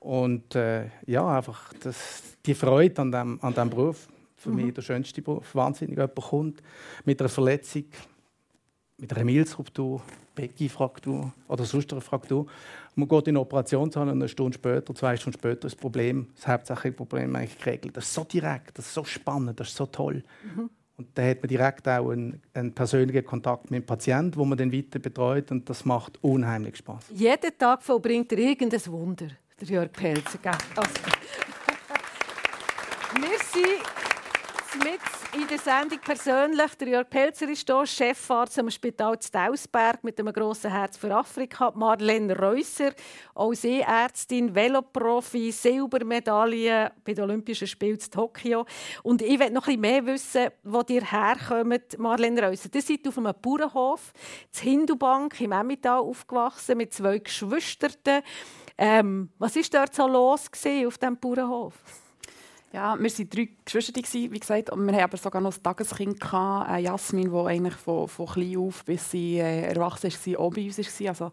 [0.08, 4.08] Und äh, ja, einfach das, die Freude an dem, an dem Beruf.
[4.38, 5.54] Für mich der schönste Beruf.
[5.54, 6.64] Wahnsinnig jemand kommt
[7.04, 7.84] mit einer Verletzung,
[8.98, 10.02] mit einer Milzruptur,
[10.34, 12.46] Beckenfraktur oder sonst einer Fraktur.
[12.96, 16.48] Man geht in den Operationssaal und eine Stunde später, zwei Stunden später das Problem, das
[16.48, 17.98] hauptsächliche Problem eigentlich geregelt.
[17.98, 20.24] Das ist so direkt, das ist so spannend, das ist so toll.
[20.96, 24.58] Und da hat man direkt auch einen, einen persönlichen Kontakt mit dem Patienten, wo man
[24.58, 27.08] dann weiter betreut und das macht unheimlich Spaß.
[27.14, 29.28] Jeden Tag vollbringt er irgendein Wunder,
[29.60, 30.40] der Jörg Pelzer.
[30.76, 30.92] Also.
[33.16, 36.76] Wir sind mit in der Sendung persönlich.
[36.76, 41.72] Der Jörg Pelzer ist hier, Chefarzt am Spital Stausberg mit einem grossen Herz für Afrika.
[41.76, 42.94] Marlene Reusser,
[43.34, 48.66] auch Seeärztin, Veloprofi, Silbermedaille bei den Olympischen Spielen in Tokio.
[49.04, 52.70] Und ich will noch ein bisschen mehr wissen, wo ihr herkommt, Marlene Reusser.
[52.74, 54.14] Ihr seid auf einem Bauernhof,
[54.52, 58.22] in Hindubank im Emmental aufgewachsen, mit zwei Geschwistern.
[58.78, 60.46] Ähm, was war dort so los
[60.86, 61.74] auf diesem Bauernhof?
[62.74, 66.20] Ja, wir waren drei Geschwister, wie gesagt, und wir hatten aber sogar noch ein Tageskind,
[66.20, 70.54] gehabt, äh, Jasmin, die eigentlich von, von klein auf bis sie äh, erwachsen war, auch
[70.54, 71.10] bei uns war.
[71.10, 71.32] Also,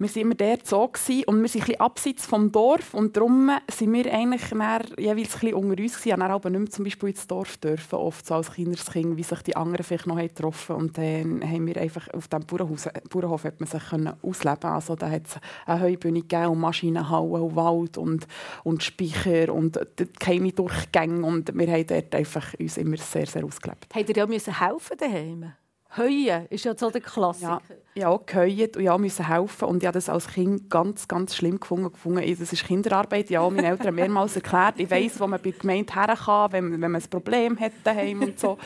[0.00, 3.14] wir waren immer dort so gewesen, und wir sind ein bisschen abseits vom Dorf und
[3.16, 6.70] darum sind wir eigentlich dann jeweils ein bisschen unter uns gewesen, dann aber nicht mehr
[6.70, 10.06] zum Beispiel ins Dorf dürfen, oft so als kleines Kind, wie sich die anderen vielleicht
[10.06, 13.88] noch haben getroffen und dann haben wir einfach auf dem Bauernhaus, Bauernhof hat man sich
[13.90, 15.34] können ausleben also da hat es
[15.66, 18.26] eine Heubühne gegeben und Maschinenhallen und Wald und,
[18.64, 19.78] und Speicher und
[20.18, 23.94] keine Durchgänge und wir haben dort einfach uns immer sehr, sehr ausgelebt.
[23.94, 25.52] Habt ihr ja müssen helfen daheim?
[25.96, 27.60] Heuen ist ja so der Klassiker.
[27.68, 29.64] Ja, ich habe auch geheult und ja, musste helfen.
[29.64, 31.90] Und ich habe das als Kind ganz, ganz schlimm gefunden.
[31.90, 32.22] gefunden.
[32.38, 33.30] Das ist Kinderarbeit.
[33.30, 34.78] Ja, meine Eltern haben mehrmals erklärt.
[34.78, 37.72] Ich weiss, wo man bei der Gemeinde her kann, wenn, wenn man ein Problem hat
[37.82, 38.58] daheim und so.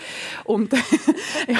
[0.44, 0.72] Und
[1.48, 1.56] ja,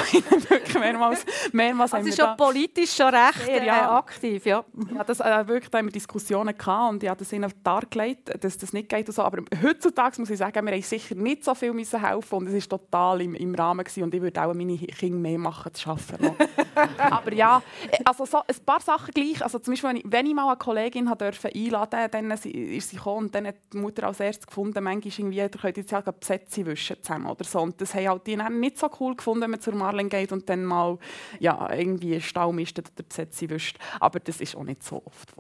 [0.50, 3.96] wirklich mehrmals, mehrmals Das haben ist wir schon politisch schon recht Sehr, äh, ja.
[3.96, 4.44] aktiv.
[4.44, 4.64] Ja.
[4.94, 8.44] ja, das, äh, wirklich, da haben wir Diskussionen gehabt und ich habe das ihnen dargelegt,
[8.44, 9.22] dass das nicht geht und so.
[9.22, 12.70] Aber heutzutage muss ich sagen, wir haben sicher nicht so viel müssen helfen und es
[12.70, 14.02] war total im, im Rahmen gewesen.
[14.02, 16.24] und ich würde auch meine Kinder mehr machen zu arbeiten.
[16.24, 16.36] noch.
[16.98, 17.62] Aber ja,
[18.04, 19.42] also so ein paar Sachen gleich.
[19.42, 22.42] Also zum Beispiel, wenn ich, wenn ich mal eine Kollegin habe dürfen einladen dann ist
[22.90, 25.90] sie gekommen und dann hat die Mutter als erstes gefunden, manchmal irgendwie, ihr könnt jetzt
[25.90, 27.60] gerade Besätze wischen zusammen oder so.
[27.60, 30.48] Und das haben halt die nicht so cool gefunden, wenn man zur Marlene geht und
[30.48, 30.98] dann mal
[31.40, 33.78] ja, irgendwie Stau mistet oder Besätze wischt.
[34.00, 35.32] Aber das ist auch nicht so oft.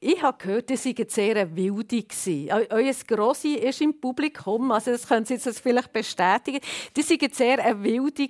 [0.00, 2.02] Ich habe gehört, ihr seid sehr Wilde.
[2.02, 2.48] gewesen.
[2.50, 6.60] Eu- Euer Grossi ist im Publikum, also das können Sie jetzt vielleicht bestätigen.
[6.96, 8.28] Ihr seid sehr Wilde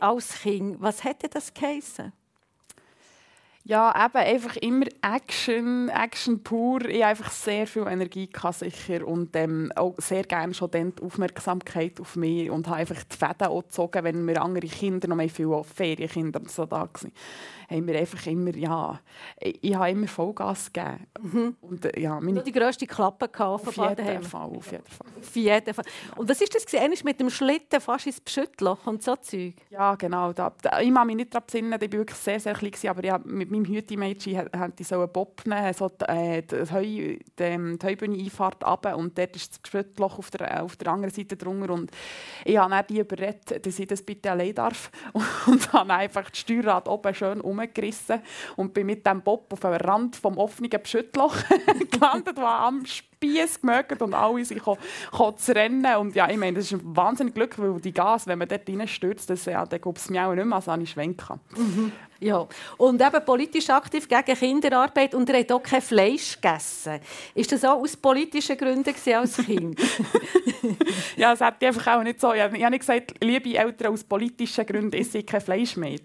[0.00, 0.76] als Kind.
[0.80, 2.12] Was hätte das geheissen?
[3.68, 6.84] Ja, eben einfach immer Action, Action pur.
[6.84, 10.94] Ich hatte einfach sehr viel Energie gehabt, sicher und ähm, auch sehr gerne schon dann
[10.94, 15.08] die Aufmerksamkeit auf mich und habe einfach die Fäden auch gezogen, wenn wir andere Kinder,
[15.08, 17.12] noch mehr viele Ferienkinder so da waren,
[17.68, 19.00] haben wir einfach immer, ja,
[19.40, 21.56] ich, ich habe immer Vollgas gegeben.
[21.60, 24.22] Und äh, ja, meine, die grösste Klappe auf jeden.
[24.22, 25.06] Fall, auf jeden Fall.
[25.18, 25.84] Auf jeden Fall.
[26.16, 26.66] Und was ist das?
[26.74, 29.54] Einmal mit dem Schlitten fast ins Beschüttloch und so Zeug.
[29.70, 30.32] Ja, genau.
[30.32, 33.04] Da, da, ich kann mich nicht daran besinnen, ich war wirklich sehr, sehr klein, aber
[33.04, 36.82] ich mit meinem Hüti-Mädchen hatte ich so einen Bob nehmen, so die, äh, die, Heu,
[36.82, 41.36] die, die Heubühne-Einfahrt runter und dort ist das Beschüttloch auf der, auf der anderen Seite
[41.36, 41.90] drunter und
[42.44, 44.90] ich habe dann die überredet, dass ich das bitte allein darf
[45.46, 48.20] und habe einfach das Steuerrad oben schön umgerissen
[48.56, 51.36] und bin mit dem Bob auf dem Rand vom offenen Beschüttloch
[51.90, 52.84] gelandet, das am
[53.18, 55.96] Bies gemögt und alle sind zu rennen.
[55.96, 58.68] Und ja, ich meine, das ist ein wahnsinnig Glück, weil die Gas, wenn man dort
[58.68, 61.92] reinstürzt, das, ja, dann gibt es mir auch nicht mehr, als ich schwenken mhm.
[62.20, 62.46] Ja,
[62.78, 67.00] und eben politisch aktiv gegen Kinderarbeit und er hat auch kein Fleisch gegessen.
[67.34, 69.78] Ist das auch aus politischen Gründen als Kind?
[71.16, 72.32] ja, das hätte ich einfach auch nicht so.
[72.32, 75.98] Ich habe nicht gesagt, liebe Eltern, aus politischen Gründen esse ich kein Fleisch mehr.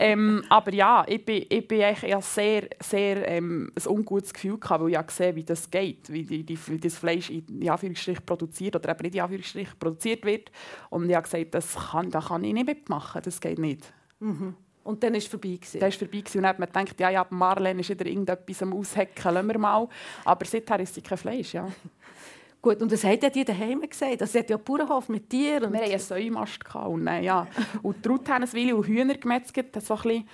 [0.00, 4.82] ähm, aber ja, ich bin, ich bin eigentlich sehr, sehr ähm, ein ungutes Gefühl gehabt,
[4.82, 8.74] weil ich gesehen wie das geht, wie, die, die, wie das Fleisch in Anführungsstrich produziert
[8.74, 10.50] oder eben nicht in Anführungsstrich produziert wird.
[10.90, 13.92] Und ich habe gesagt, das kann, das kann ich nicht mitmachen, das geht nicht.
[14.18, 14.54] Mhm.
[14.86, 15.56] Und dann war es vorbei.
[15.56, 15.80] Gewesen.
[15.80, 16.38] Dann war vorbei gewesen.
[16.38, 19.58] und dann hat man gedacht, ja, ja, Marlene ist wieder irgendetwas am Aushecken, lassen wir
[19.58, 19.88] mal.
[20.24, 21.68] Aber seither ist sie kein Fleisch, ja.
[22.62, 24.20] Gut, und das hat ja die daheim gesagt.
[24.20, 25.72] Das hat ja Bauernhof mit Tieren.
[25.72, 26.58] Wir hatten einen Säumast.
[26.74, 27.46] Und, äh, ja.
[27.82, 29.80] und Truthähneswille und Hühner gemetzelt.
[29.80, 30.28] So ein bisschen,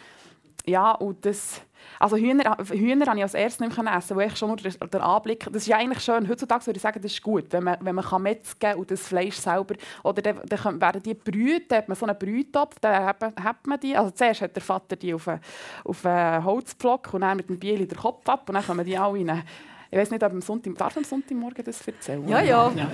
[0.66, 1.62] ja, und das
[1.98, 5.03] also Hühner, Hühner habe ich als erstes nicht essen, weil ich schon nur der, der
[5.03, 7.77] Anblick, das ist ja eigentlich schön, heutzutage würde ich sagen, das ist gut, wenn man,
[7.81, 11.79] wenn man kann metzgen und das Fleisch selber, oder dann, dann werden die brüten, dann
[11.79, 14.62] hat man so einen Brühtopf, dann hat man, hat man die, also zuerst hat der
[14.62, 15.40] Vater die auf einen,
[15.85, 18.96] auf einen Holzpflock und dann mit dem Biel den Kopf ab und dann kommen die
[18.96, 19.42] alle rein.
[19.90, 22.27] Ich weiß nicht, ob am Sonntag, darf am Sonntagmorgen das erzählen?
[22.27, 22.72] Ja, ja.
[22.75, 22.90] ja.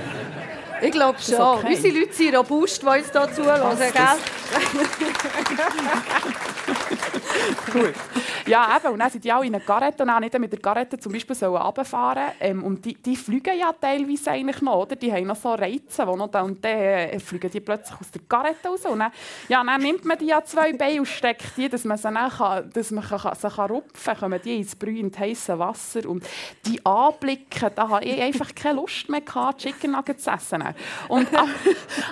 [0.82, 1.40] Ich glaube schon.
[1.40, 1.76] Okay.
[1.76, 3.92] Unsere Leute sind robust, die uns hier zuhören, gell?
[7.72, 7.94] Gut.
[8.46, 8.92] Ja, eben.
[8.92, 11.12] Und dann sind die alle in einer Garette und auch nicht mit der Garette zum
[11.12, 14.96] Beispiel runterfahren ähm, Und die, die fliegen ja teilweise eigentlich noch, oder?
[14.96, 18.10] Die haben noch so Reize, wo noch da und dann äh, fliegen die plötzlich aus
[18.10, 18.84] der Garette raus.
[18.86, 19.12] Und dann,
[19.48, 22.30] ja, dann nimmt man die ja zwei Beine und steckt die, dass man sie dann
[22.30, 26.08] kann, dass man kann, sie kann rupfen kann, kommen die ins brühend heiße Wasser.
[26.08, 26.24] Und
[26.66, 30.62] die anblicken, da habe ich einfach keine Lust mehr gehabt, Chicken Nuggets zu essen.
[31.08, 31.28] Und,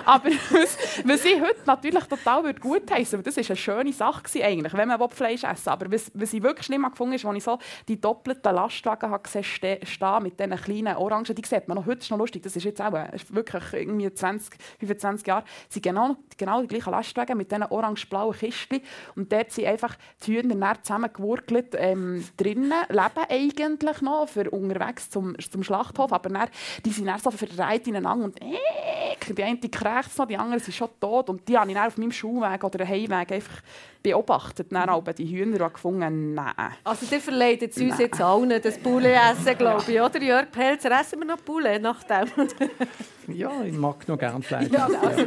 [0.05, 4.73] aber was, was ich heute natürlich total gut heißen das war eine schöne Sache eigentlich,
[4.73, 5.69] wenn man Fleisch essen.
[5.69, 9.09] Aber was, was ich wirklich schlimm gefunden habe, ist, als ich so die doppelten Lastwagen
[9.09, 9.43] habe gesehen
[9.83, 12.63] stehen mit diesen kleinen Orangen, die sieht man noch heute ist noch lustig, das ist
[12.63, 17.51] jetzt auch ist wirklich irgendwie 20, 25 Jahre, sind genau, genau die gleichen Lastwagen mit
[17.51, 18.81] diesen orange-blauen Kisten
[19.15, 25.35] und dort sind einfach die Hühner zusammengewurkelt ähm, drinnen, leben eigentlich noch für unterwegs zum,
[25.39, 26.49] zum Schlachthof, aber dann,
[26.85, 28.57] die sind dann so verreiht ineinander und äh,
[29.33, 31.29] die eine krächzt noch, die andere sind schon tot.
[31.29, 33.61] Und die habe ich dann auf meinem Schulweg oder Heimweg einfach
[34.07, 34.71] beobachtet.
[34.71, 36.53] Dann aber die Hühner und gefunden, nein.
[36.83, 37.99] Also ihr verleitet uns nein.
[37.99, 40.91] jetzt allen das Poulet essen, glaube ich, oder Jörg Pelzer?
[40.99, 42.27] Essen wir noch Poulet nach dem?
[43.35, 44.69] ja, ich mag noch gerne Fleisch.
[44.71, 45.25] Ja, also.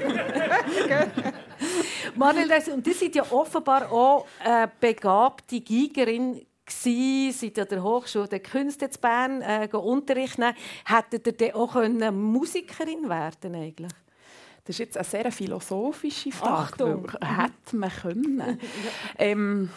[2.14, 8.28] Manuel, und die sind ja offenbar auch eine begabte Gigerin Sie sind an der Hochschule
[8.28, 10.54] der Künste in Bern äh, unterrichten.
[10.84, 11.74] Hättet ihr auch
[12.12, 13.90] Musikerin werden eigentlich?
[14.64, 16.52] Das ist jetzt eine sehr philosophische Frage.
[16.52, 17.10] Achtung.
[17.22, 18.60] Hätte man können.
[19.18, 19.70] ähm,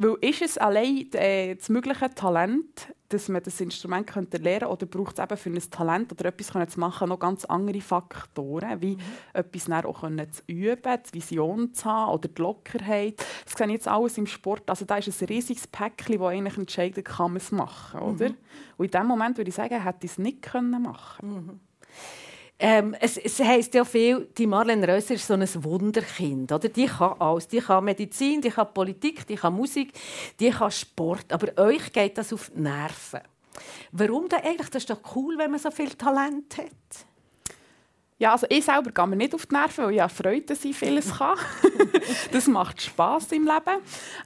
[0.00, 4.72] weil ist es allein äh, das mögliche Talent, dass man das Instrument könnte lernen könnte,
[4.72, 8.80] oder braucht es eben für ein Talent oder etwas zu machen noch ganz andere Faktoren,
[8.80, 9.00] wie mhm.
[9.32, 13.24] etwas auch zu üben, die Vision zu haben oder die Lockerheit.
[13.44, 14.70] Das sehe ich jetzt alles im Sport.
[14.70, 18.00] Also da ist ein riesiges Päckchen, das eigentlich entscheidet, kann man es machen.
[18.00, 18.28] Oder?
[18.28, 18.36] Mhm.
[18.76, 21.60] Und in dem Moment würde ich sagen, hätte ich es nicht können machen mhm.
[22.60, 26.50] Ähm, es, es heisst ja viel, die Marlene Rösser ist so ein Wunderkind.
[26.50, 26.68] Oder?
[26.68, 27.46] Die kann alles.
[27.46, 29.92] Die kann Medizin, die kann Politik, die kann Musik,
[30.40, 31.32] die kann Sport.
[31.32, 33.20] Aber euch geht das auf die Nerven.
[33.92, 34.70] Warum denn eigentlich?
[34.70, 37.06] Das ist doch cool, wenn man so viel Talent hat.
[38.20, 40.64] Ja, also ich selber gehe mir nicht auf die Nerven, weil ich habe Freude, dass
[40.64, 41.38] ich vieles kann.
[42.32, 43.80] das macht Spass im Leben.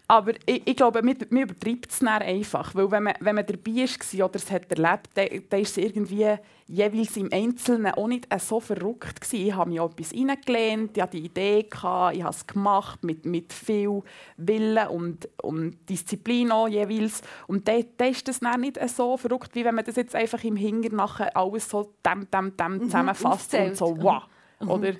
[0.09, 2.75] Aber ich, ich glaube, man, man übertreibt es einfach.
[2.75, 5.77] Weil wenn man, wenn man dabei war oder es hat erlebt, dann, dann ist es
[5.77, 6.37] irgendwie
[6.73, 9.47] jeweils im Einzelnen auch nicht so verrückt gewesen.
[9.47, 13.27] Ich habe mir etwas reingelehnt, ich hatte die Idee, gehabt, ich habe es gemacht mit,
[13.27, 14.03] mit viel
[14.39, 17.21] Willen und, und Disziplin auch jeweils.
[17.47, 20.43] Und dann, dann ist das dann nicht so verrückt, wie wenn man das jetzt einfach
[20.45, 24.23] im Hinger nachher alles so dem, dem, dem mhm, zusammenfasst und so wow.
[24.61, 24.71] Mhm.
[24.71, 24.95] Oder?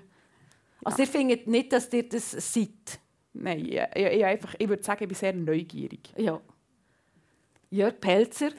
[0.85, 3.01] Also ihr findet nicht, dass ihr das seid?
[3.33, 6.13] Nein, ich, ich, einfach, ich würde sagen, ich bin sehr neugierig.
[6.19, 6.39] Ja.
[7.71, 8.51] Jörg Pelzer,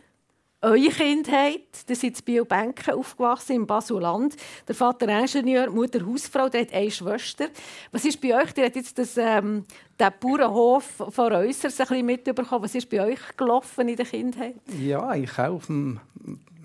[0.63, 4.36] eure Kindheit, ihr seid in Biel-Benken aufgewachsen, im Basuland.
[4.67, 7.47] Der Vater Ingenieur, Mutter Hausfrau, der hat eine Schwester.
[7.91, 9.65] Was ist bei euch, ihr habt jetzt das, ähm,
[9.99, 12.63] den Bauernhof von Reusers ein bisschen mitbekommen.
[12.63, 14.56] Was ist bei euch gelaufen in der Kindheit?
[14.80, 15.99] Ja, ich auch auf dem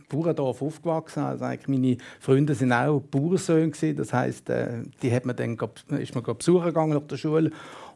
[0.09, 1.23] Bauerndorf aufgewachsen.
[1.23, 3.73] Also meine Freunde sind auch Bauernsöhne.
[3.95, 5.59] Das heisst, äh, die hat man dann,
[5.99, 7.51] ist man besuchen gegangen auf der Schule.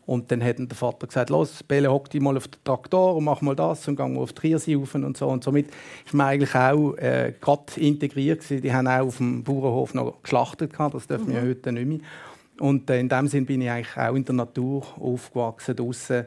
[0.04, 3.24] Und dann hat der Vater gesagt, los, Bele, hock dich mal auf den Traktor und
[3.24, 5.28] mach mal das und gang auf die Kirse rauf und so.
[5.28, 5.68] Und somit
[6.04, 8.62] ist man eigentlich auch äh, gerade integriert gewesen.
[8.62, 10.94] Die haben auch auf dem Bauernhof noch geschlachtet gehabt.
[10.94, 11.34] Das dürfen mhm.
[11.34, 11.98] wir heute nicht mehr.
[12.58, 16.26] Und äh, in dem Sinne bin ich eigentlich auch in der Natur aufgewachsen, draußen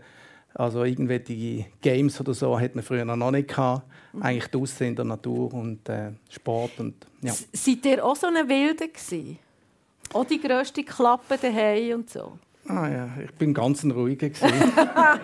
[0.53, 3.83] Also irgendwelche Games oder so hat man früher noch nicht gehabt.
[4.21, 7.33] Eigentlich draußen in der Natur und äh, Sport und ja.
[7.51, 9.37] Seid ihr auch so eine Wilde gewesen?
[10.13, 12.39] Auch die grösste Klappe daheim und so?
[12.67, 14.29] Ah ja, ich bin ganz ein ruhiger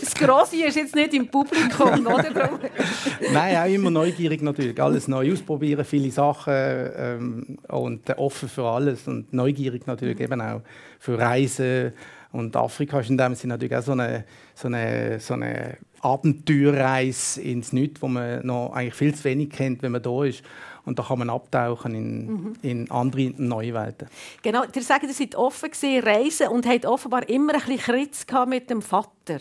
[0.00, 2.50] das Grosse ist jetzt nicht im Publikum, oder?
[3.32, 4.80] Nein, auch immer neugierig natürlich.
[4.80, 10.60] Alles neu ausprobieren, viele Sachen ähm, und offen für alles und neugierig natürlich eben auch
[10.98, 11.92] für Reisen.
[12.32, 17.40] Und Afrika ist in dem Sinne natürlich auch so eine, so eine, so eine Abenteuerreise
[17.40, 20.42] ins Nichts, wo man noch eigentlich viel zu wenig kennt, wenn man da ist.
[20.84, 22.52] Und da kann man abtauchen in, mhm.
[22.62, 24.08] in andere neue Welten.
[24.42, 28.26] Genau, ihr sagt, ihr seid offen gewesen, reisen und habt offenbar immer ein bisschen Kritz
[28.48, 29.38] mit dem Vater.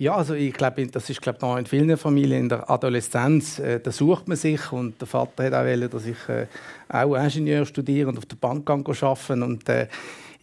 [0.00, 3.80] Ja, also ich glaube, das ist glaube noch in vielen Familien in der Adoleszenz, äh,
[3.80, 6.46] da sucht man sich und der Vater hat auch wollen, dass ich äh,
[6.88, 9.88] auch Ingenieur studiere und auf der Bank arbeite und äh,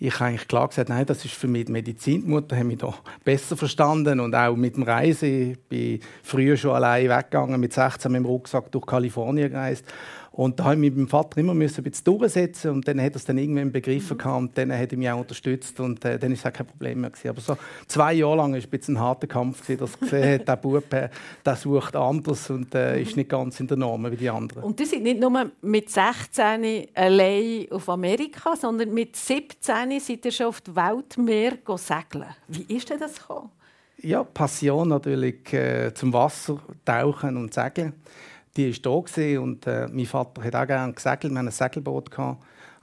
[0.08, 2.22] ich habe eigentlich klar gesagt, nein, das ist für mich die Medizin.
[2.22, 5.52] Die Mutter hat mich da besser verstanden und auch mit dem Reisen.
[5.52, 9.86] Ich bin früher schon allein weggegangen, mit 16 mit dem Rucksack durch Kalifornien gereist
[10.36, 13.14] und da habe ich mich mit meinem Vater immer ein bisschen durchsetzen und dann hat
[13.14, 14.32] er es dann irgendwann begriffen mhm.
[14.32, 17.00] und dann hat er mich auch unterstützt und äh, dann ist es auch kein Problem
[17.00, 17.30] mehr gewesen.
[17.30, 20.34] Aber so zwei Jahre lang war es ein bisschen ein harter Kampf gewesen, dass gesehen
[20.34, 21.10] habe, der Bub, äh,
[21.46, 24.64] der sucht anders und äh, ist nicht ganz in der Norm wie die anderen.
[24.64, 30.32] Und du sind nicht nur mit 16 allein auf Amerika, sondern mit 17 seid ihr
[30.32, 32.36] schon auf die Weltmeer segeln.
[32.50, 33.52] Wie ist denn das gekommen?
[34.02, 37.94] Ja, Passion natürlich äh, zum Wasser, Tauchen und Segeln
[38.58, 41.32] die war da und äh, mein Vater hat auch gerne gesegelt.
[41.32, 42.10] Wir hatten ein Segelboot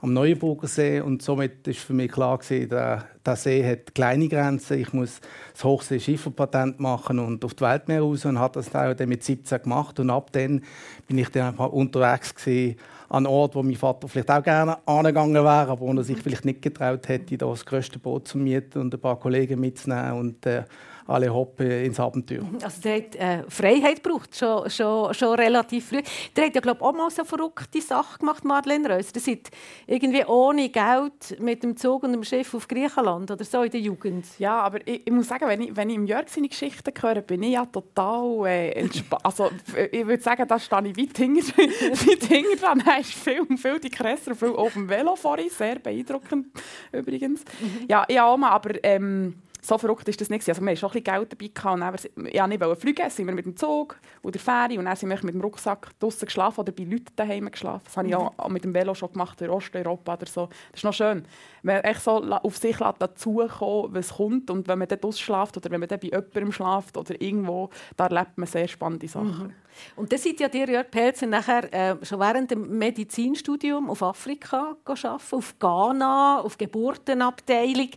[0.03, 4.27] am Neuenburger See und somit war für mich klar gewesen, der, der See hat kleine
[4.27, 4.79] Grenzen.
[4.79, 5.21] Ich muss
[5.53, 9.99] das Hochseeschifferpatent machen und auf die Weltmeer raus und habe das dann mit 17 gemacht
[10.01, 10.61] und ab dann
[11.07, 12.75] bin ich dann unterwegs gewesen,
[13.07, 16.45] an Ort, wo mein Vater vielleicht auch gerne angegangen wäre, aber wo er sich vielleicht
[16.45, 20.63] nicht getraut hätte, das größte Boot zu mieten und ein paar Kollegen mitzunehmen und äh,
[21.07, 22.43] alle hoppen ins Abenteuer.
[22.61, 26.01] Also der hat äh, Freiheit gebraucht, schon, schon, schon relativ früh.
[26.35, 29.11] Der hat ja glaube auch mal so verrückte Sache gemacht, Madeleine Reus.
[29.11, 29.49] Der seid
[29.87, 33.81] irgendwie ohne Geld mit dem Zug und dem Schiff auf Griechenland oder so in der
[33.81, 34.25] Jugend.
[34.39, 37.21] Ja, aber ich, ich muss sagen, wenn ich, wenn ich im Jörg seine Geschichten höre,
[37.21, 39.21] bin ich ja total äh, entspannt.
[39.25, 39.49] also
[39.91, 42.83] ich würde sagen, da stehe ich weit hinter, weit hinter dran.
[42.85, 46.47] Er ist viel, viel die Kresser, viel auf dem Velo vorhin, sehr beeindruckend
[46.91, 47.41] übrigens.
[47.59, 47.85] Mhm.
[47.87, 50.47] Ja, ja, aber ähm, so verrückt ist das nicht.
[50.47, 53.27] Also wir hatten schon ein bisschen Geld dabei gehabt, und dann, ja, nicht fliegen, sind
[53.27, 56.25] wir mit dem Zug oder der Fähre und dann sind wir mit dem Rucksack draußen
[56.25, 57.83] geschlafen oder bei Leuten daheim geschlafen.
[57.85, 60.47] Das habe ich auch mit dem Velo schon gemacht in Osteuropa oder so.
[60.71, 61.25] Das ist noch schön.
[61.61, 65.71] Wenn man echt so auf sich dazukommt, was kommt und wenn man dann ausschlaft oder
[65.71, 69.47] wenn man dann bei jemandem schlaft oder irgendwo, da erlebt man sehr spannende Sachen.
[69.47, 69.53] Mhm.
[69.95, 74.75] Und dann seid ja dir, Jörg Pelzer, nachher äh, schon während dem Medizinstudium auf Afrika
[74.85, 77.89] arbeiten, auf Ghana, auf Geburtenabteilung.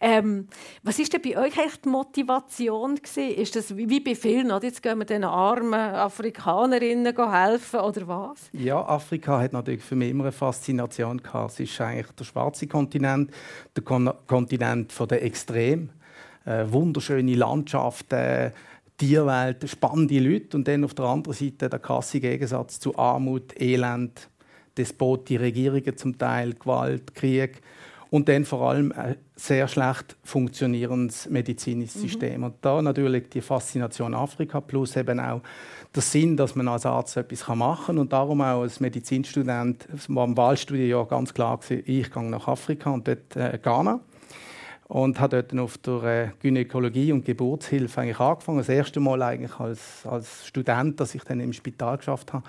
[0.00, 0.48] Ähm,
[0.82, 3.34] was ist denn bei euch eigentlich die Motivation gewesen?
[3.34, 4.72] Ist das wie bei vielen, oder?
[4.72, 8.48] jetzt gehen wir den armen Afrikanerinnen helfen oder was?
[8.52, 11.52] Ja, Afrika hat natürlich für mich immer eine Faszination gehabt.
[11.52, 13.30] Es ist eigentlich der schwarze Kontinent,
[13.76, 15.90] der Kon Kontinent der Extrem.
[16.44, 18.52] Äh, wunderschöne Landschaften,
[19.02, 24.28] Tierwelt, spannende Leute und dann auf der anderen Seite der krasse Gegensatz zu Armut, Elend,
[24.78, 27.60] Despotie, Regierungen zum Teil, Gewalt, Krieg
[28.10, 32.00] und dann vor allem ein sehr schlecht funktionierendes medizinisches mhm.
[32.00, 32.44] System.
[32.44, 35.40] Und da natürlich die Faszination Afrika plus eben auch
[35.92, 40.26] der Sinn, dass man als Arzt etwas machen kann und darum auch als Medizinstudent war
[40.26, 43.98] im Wahlstudienjahr ganz klar ich gehe nach Afrika und dort äh, Ghana
[44.92, 48.58] und habe dort auf der äh, Gynäkologie und Geburtshilfe eigentlich angefangen.
[48.58, 52.44] Das erste Mal eigentlich als, als Student, dass ich dann im Spital geschafft habe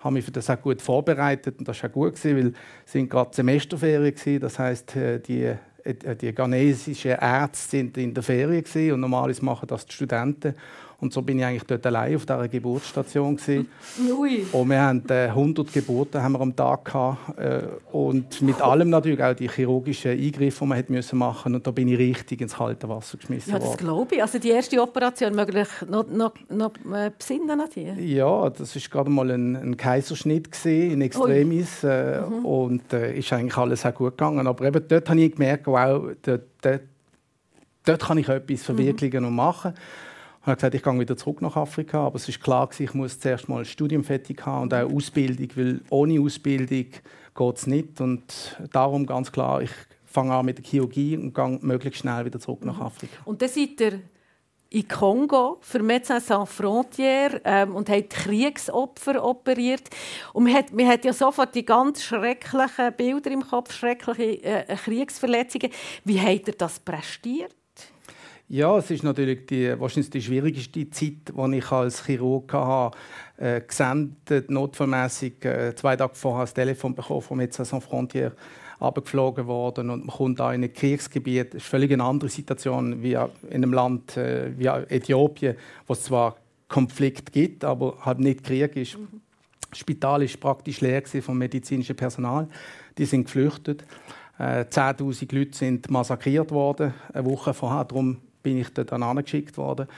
[0.00, 2.52] habe mich für das auch gut vorbereitet und das war auch gut gewesen, weil
[2.84, 4.40] es sind gerade Semesterferien gewesen.
[4.40, 5.54] Das heißt, äh, die
[5.84, 10.54] äh, die ghanesischen Ärzte sind in der Ferien und normalerweise machen das die Studenten.
[10.98, 13.38] Und so bin ich eigentlich dort allein auf dieser Geburtsstation
[14.18, 14.46] Ui.
[14.50, 18.88] Und wir haben äh, 100 Geburten haben wir am Tag gehabt, äh, und mit allem
[18.88, 21.54] natürlich auch die chirurgischen Eingriffe, die man hat müssen machen.
[21.54, 23.62] Und da bin ich richtig ins kalte Wasser geschmissen worden.
[23.62, 24.22] Ja, das glaube ich.
[24.22, 28.14] Also die erste Operation möglich noch, noch, noch äh, besinnen an die?
[28.14, 32.44] Ja, das ist gerade mal ein, ein Kaiserschnitt gewesen, in Extremis äh, mhm.
[32.46, 34.46] und äh, ist eigentlich alles auch gut gegangen.
[34.46, 36.82] Aber eben dort habe ich gemerkt, wow, dort, dort,
[37.84, 39.28] dort kann ich etwas verwirklichen mhm.
[39.28, 39.74] und machen.
[40.46, 42.06] Ich habe gesagt, ich gehe wieder zurück nach Afrika.
[42.06, 45.48] Aber es ist klar, ich muss zuerst mal ein Studium fertig haben und auch Ausbildung,
[45.56, 46.86] weil ohne Ausbildung
[47.34, 48.00] geht es nicht.
[48.00, 49.72] Und darum ganz klar, ich
[50.04, 52.78] fange an mit der Chirurgie und gehe möglichst schnell wieder zurück nach.
[52.78, 53.16] Afrika.
[53.24, 54.00] Und dann seid ihr
[54.70, 59.90] in Kongo für Médecins Sans Frontières ähm, und hat Kriegsopfer operiert.
[60.32, 64.76] Und man hat, man hat ja sofort die ganz schrecklichen Bilder im Kopf, schreckliche äh,
[64.76, 65.72] Kriegsverletzungen.
[66.04, 67.52] Wie hat er das prestiert?
[68.48, 72.96] Ja, es ist natürlich die, wahrscheinlich die schwierigste Zeit, die ich als Chirurg hatte.
[73.38, 78.32] Äh, gesendet, notfallmässig äh, zwei Tage vorher das Telefon bekommen vom Médecins Sans Frontières
[78.78, 81.54] abgeflogen worden und man kommt da in ein Kriegsgebiet.
[81.54, 86.04] Das ist völlig eine andere Situation wie in einem Land äh, wie Äthiopien, wo es
[86.04, 86.36] zwar
[86.68, 88.98] Konflikt gibt, aber halt nicht Krieg ist.
[88.98, 89.20] Mhm.
[89.70, 92.48] Das Spital ist praktisch leer vom medizinischen Personal.
[92.96, 93.84] Die sind geflüchtet.
[94.38, 97.84] Äh, 10.000 Leute sind massakriert worden, eine Woche vorher.
[97.84, 99.88] Darum bin ich dort angeschickt worden.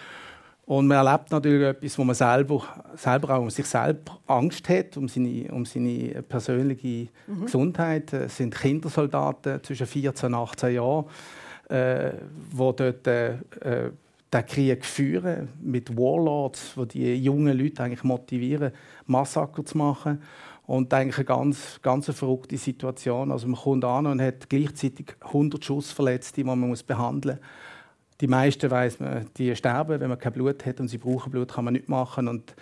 [0.64, 2.62] Und man erlebt natürlich etwas, wo man selber,
[2.96, 7.44] selber auch um sich selber Angst hat, um seine, um seine persönliche mhm.
[7.44, 8.11] Gesundheit.
[8.14, 11.05] Es sind Kindersoldaten zwischen 14 und 18 Jahren,
[11.68, 12.12] äh,
[12.53, 13.34] die dort äh,
[14.32, 18.72] den Krieg führen mit Warlords, die die jungen Leute eigentlich motivieren,
[19.07, 20.22] Massaker zu machen.
[20.66, 23.30] Und eigentlich eine ganz, ganz verrückte Situation.
[23.30, 27.46] Also man kommt an und hat gleichzeitig 100 Schussverletzte, die man behandeln muss.
[28.20, 31.52] Die meisten weiß man, die sterben, wenn man kein Blut hat und sie brauchen Blut,
[31.52, 32.54] kann man nicht machen und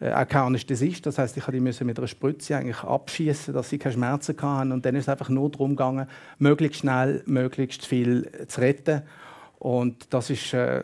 [0.00, 1.04] äh, auch kein Anästhesist.
[1.04, 4.72] Das heißt, ich die mit einer Spritze eigentlich abschießen, dass sie keine Schmerzen hatten.
[4.72, 6.06] Und dann ist es einfach nur darum gegangen,
[6.38, 9.02] möglichst schnell, möglichst viel zu retten.
[9.58, 10.82] Und das ist äh,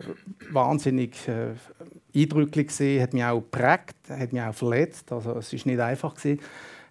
[0.51, 1.53] wahnsinnig äh,
[2.15, 5.11] eindrücklich gesehen, hat mich auch geprägt, hat mich auch verletzt.
[5.11, 6.39] Also es ist nicht einfach gewesen.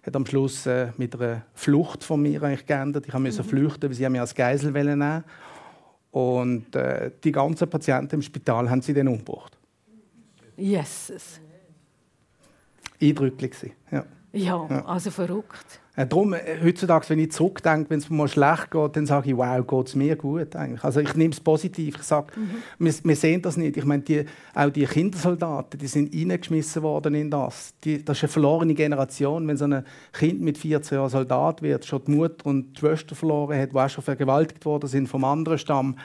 [0.05, 3.05] Hat am Schluss äh, mit einer Flucht von mir eigentlich geändert.
[3.07, 3.47] Ich musste mhm.
[3.47, 5.23] flüchten, weil sie mich als Geisel nehmen
[6.11, 9.57] und äh, die ganzen Patienten im Spital haben sie dann umgebracht.
[10.55, 11.39] Jesus.
[12.99, 13.73] Eindrücklich.
[13.91, 14.05] Ja.
[14.33, 15.79] Ja, ja, also verrückt.
[15.97, 19.31] Äh, darum, äh, heutzutage, wenn ich zurückdenke, wenn es mir mal schlecht geht, dann sage
[19.31, 20.83] ich, wow, geht es mir gut eigentlich.
[20.83, 21.95] Also ich nehme es positiv.
[21.97, 22.51] Ich sage, mhm.
[22.77, 23.77] wir, wir, sehen das nicht.
[23.77, 27.73] Ich meine, die, auch die Kindersoldaten, die sind reingeschmissen worden in das.
[27.83, 29.47] Die, das ist eine verlorene Generation.
[29.47, 33.15] Wenn so ein Kind mit 14 Jahren Soldat wird, schon die Mutter und die Schwester
[33.15, 35.95] verloren hat, die auch schon vergewaltigt worden sind vom anderen Stamm.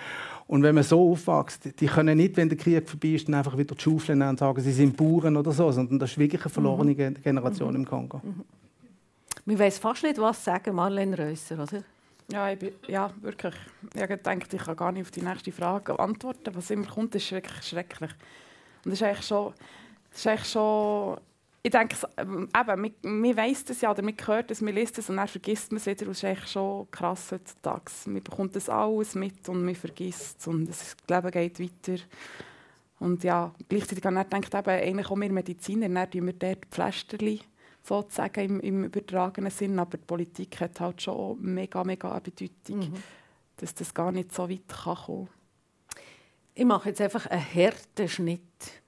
[0.46, 3.56] Und wenn man so aufwächst, die können nicht, wenn der Krieg vorbei ist, dann einfach
[3.56, 6.42] wieder die Schaufel nehmen und sagen, sie sind Bauern oder so, sondern das ist wirklich
[6.42, 7.22] eine verlorene mhm.
[7.22, 7.76] Generation mhm.
[7.76, 8.20] im Kongo.
[8.22, 8.44] Mhm.
[9.44, 11.82] Man weiß fast nicht, was sagen, Marlene Reusser, oder?
[12.30, 13.54] Ja, ich bin, ja, wirklich.
[13.94, 16.54] Ich gedacht, ich kann gar nicht auf die nächste Frage antworten.
[16.54, 18.10] Was immer kommt, ist wirklich schrecklich.
[18.84, 19.52] Und das ist eigentlich schon,
[20.10, 21.16] das ist eigentlich schon
[21.64, 24.98] ich denke, ähm, eben, man, man weiss das ja, oder man hört es, man liest
[24.98, 26.06] es und dann vergisst man es wieder.
[26.06, 27.92] Das ist eigentlich schon krass heutzutage.
[28.06, 32.02] Man bekommt das alles mit und man vergisst es und das Leben geht weiter.
[32.98, 36.66] Und ja, gleichzeitig habe ich gedacht, eben, eigentlich auch wir Mediziner, dann tun wir dort
[36.66, 37.40] Pflasterchen
[37.82, 42.78] sozusagen im, im übertragenen Sinn, aber die Politik hat halt schon mega, mega eine Bedeutung,
[42.78, 43.02] mhm.
[43.56, 46.02] dass das gar nicht so weit kann kommen kann.
[46.54, 48.81] Ich mache jetzt einfach einen harten Schnitt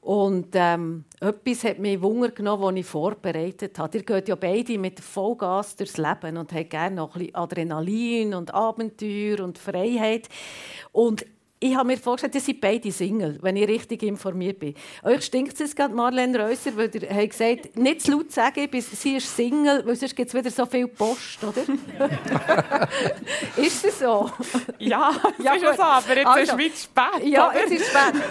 [0.00, 3.98] und ähm, etwas hat mich Wunder genommen, das ich vorbereitet habe.
[3.98, 8.34] Ihr geht ja beide mit Vollgas durchs Leben und habt gerne noch ein bisschen Adrenalin
[8.34, 10.28] und Abenteuer und Freiheit.
[10.92, 11.26] Und
[11.60, 14.74] ich habe mir vorgestellt, ihr seid beide Single, wenn ich richtig informiert bin.
[15.02, 19.16] Euch stinkt es gerade, Marlene Reusser, weil ihr habt gesagt, nicht zu laut sagen, sie
[19.16, 21.62] ist Single, weil sonst gibt es wieder so viel Post, oder?
[23.56, 24.30] ist das so?
[24.78, 27.24] Ja, ja ist so, aber jetzt also, ist es spät.
[27.24, 28.22] Ja, es ist spät.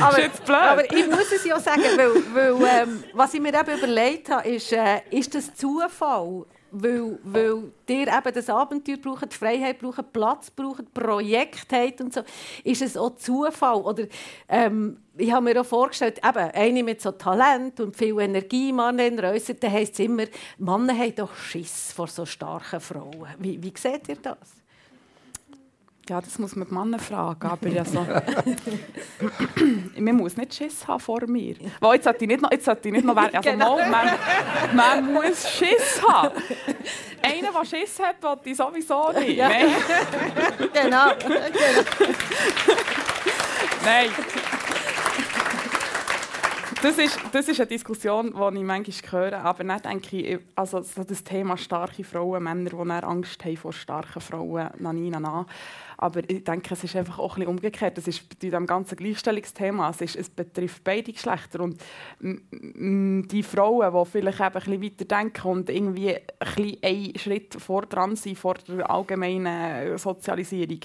[0.00, 0.56] aber, ist jetzt blöd.
[0.56, 4.48] aber ich muss es ja sagen, weil, weil ähm, was ich mir eben überlegt habe,
[4.48, 6.46] ist, äh, ist das Zufall?
[6.70, 12.22] Weil, weil ihr eben das Abenteuer braucht, Freiheit braucht, Platz braucht, Projekt habt und so,
[12.64, 13.76] ist es auch Zufall.
[13.76, 14.04] Oder,
[14.48, 19.54] ähm, ich habe mir auch vorgestellt, eben, eine mit so Talent und viel Energie, Reusser,
[19.54, 20.24] dann heisst es immer,
[20.58, 23.28] Männer haben doch Schiss vor so starken Frauen.
[23.38, 24.57] Wie, wie seht ihr das?
[26.08, 27.46] Ja, das muss man die Männer fragen.
[27.46, 28.06] Aber also,
[29.98, 31.56] man muss nicht Schiss haben vor mir.
[31.80, 33.36] Weil jetzt sollte ich nicht noch, jetzt sollte ich nicht noch werden.
[33.36, 33.78] Also, genau.
[33.78, 34.08] no, man,
[34.74, 36.42] man, muss Schiss haben.
[37.20, 39.36] Einer, der Schiss hat, will ich sowieso nicht.
[39.36, 39.48] Ja.
[39.48, 39.66] Nein.
[40.72, 41.08] genau.
[43.84, 44.10] Nein.
[46.80, 49.44] Das ist, das ist eine Diskussion, die ich manchmal höre.
[49.44, 54.20] Aber dann denke ich, also das Thema starke Frauen, Männer, die Angst haben vor starken
[54.20, 55.46] Frauen, na, na, na.
[56.00, 57.98] Aber ich denke, es ist einfach auch ein bisschen umgekehrt.
[57.98, 61.60] Es ist bei diesem ganzen Gleichstellungsthema, es, ist, es betrifft beide Geschlechter.
[61.60, 61.82] Und
[62.20, 67.54] die Frauen, die vielleicht eben ein bisschen weiter denken und irgendwie ein bisschen einen Schritt
[67.54, 70.80] vor dran sind vor der allgemeinen Sozialisierung,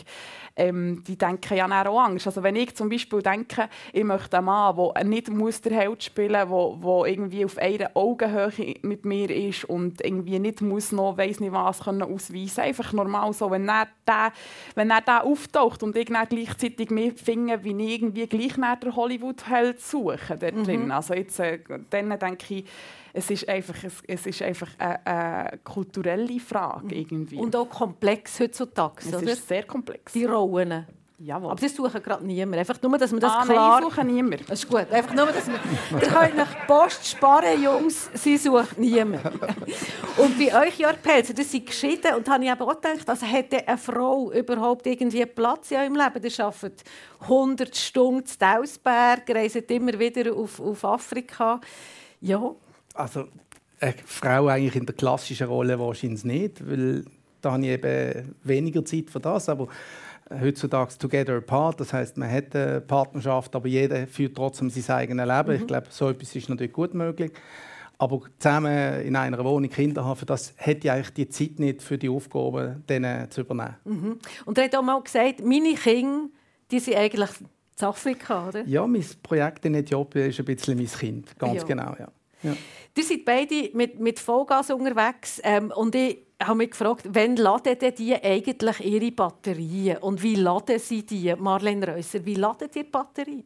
[0.56, 2.26] ähm, die denken ja auch Angst.
[2.26, 6.04] Also wenn ich zum Beispiel denke, ich möchte einen Mann, der nicht muss der Held
[6.04, 11.18] spielen muss, der irgendwie auf einer Augenhöhe mit mir ist und irgendwie nicht muss noch
[11.18, 14.32] weiss nicht was können ausweisen Einfach normal so, wenn er, der,
[14.76, 18.80] wenn er der auftaucht und ich dann gleichzeitig mehr finde, wie ich irgendwie gleich nach
[18.80, 20.86] der Hollywood-Held suche dort drin.
[20.86, 20.92] Mhm.
[20.92, 22.66] Also jetzt, äh, dann denke ich,
[23.14, 27.38] es ist einfach, es, es ist einfach eine, eine, kulturelle Frage irgendwie.
[27.38, 29.32] Und auch komplex heutzutage, es oder?
[29.32, 30.12] ist sehr komplex.
[30.14, 30.88] Die Rollen.
[31.24, 31.52] Jawohl.
[31.52, 32.60] Aber sie suchen gerade niemand.
[32.60, 33.80] Einfach nur, dass man das ah, klar...
[33.80, 34.50] Nein, ich suche niemand.
[34.50, 34.92] Das ist gut.
[34.92, 35.56] Einfach nur, dass man...
[36.02, 38.10] Ihr könnt nach Post sparen, Jungs.
[38.14, 39.24] Sie suchen niemand.
[40.18, 42.16] Und bei euch, Jörg Pelzer, das sind geschieden.
[42.16, 45.78] Und da habe ich aber auch gedacht, also hätte eine Frau überhaupt irgendwie Platz in
[45.78, 46.24] eurem Leben?
[46.24, 46.84] Ihr arbeitet
[47.22, 51.62] 100 Stunden zu Tausberg, reist immer wieder auf, auf Afrika.
[52.20, 52.52] Ja.
[52.96, 53.28] Also
[53.80, 57.06] eine Frau eigentlich in der klassischen Rolle wahrscheinlich nicht, weil
[57.40, 59.48] da habe ich eben weniger Zeit für das.
[59.48, 59.70] Aber
[60.30, 65.28] heutzutage together apart, das heißt, man hat eine Partnerschaft, aber jeder führt trotzdem sein eigenes
[65.28, 65.50] Leben.
[65.50, 65.62] Mhm.
[65.62, 67.32] Ich glaube, so etwas ist natürlich gut möglich.
[67.98, 71.98] Aber zusammen in einer Wohnung Kinder haben, das hätte ich eigentlich die Zeit nicht für
[71.98, 73.76] die Aufgaben denen zu übernehmen.
[73.86, 74.20] Mhm.
[74.46, 76.28] Und er hat auch mal gesagt, meine Kinder,
[76.72, 77.30] die sind eigentlich
[77.80, 78.66] in Afrika, oder?
[78.66, 81.64] Ja, mein Projekt in Äthiopien ist ein bisschen mein Kind, ganz ja.
[81.64, 82.08] genau, ja.
[82.44, 82.56] ja.
[82.96, 87.78] Ihr seid beide mit, mit Vollgas unterwegs ähm, und ich habe mich gefragt, wann laden
[87.98, 93.46] die eigentlich ihre Batterien und wie laden sie die, Marlene Reusser, wie laden die Batterien?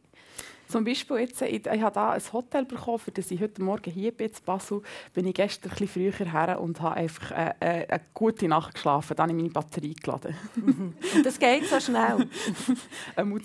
[0.68, 3.90] Zum Beispiel jetzt, ich, ich habe da ein Hotel bekommen, für das ich heute Morgen
[3.90, 4.82] hier bin, in Basel,
[5.14, 8.74] bin ich gestern ein bisschen früher her und habe einfach äh, äh, eine gute Nacht
[8.74, 9.16] geschlafen.
[9.16, 10.36] Dann habe ich meine Batterie geladen.
[10.56, 10.94] Mhm.
[11.24, 12.28] das geht so schnell?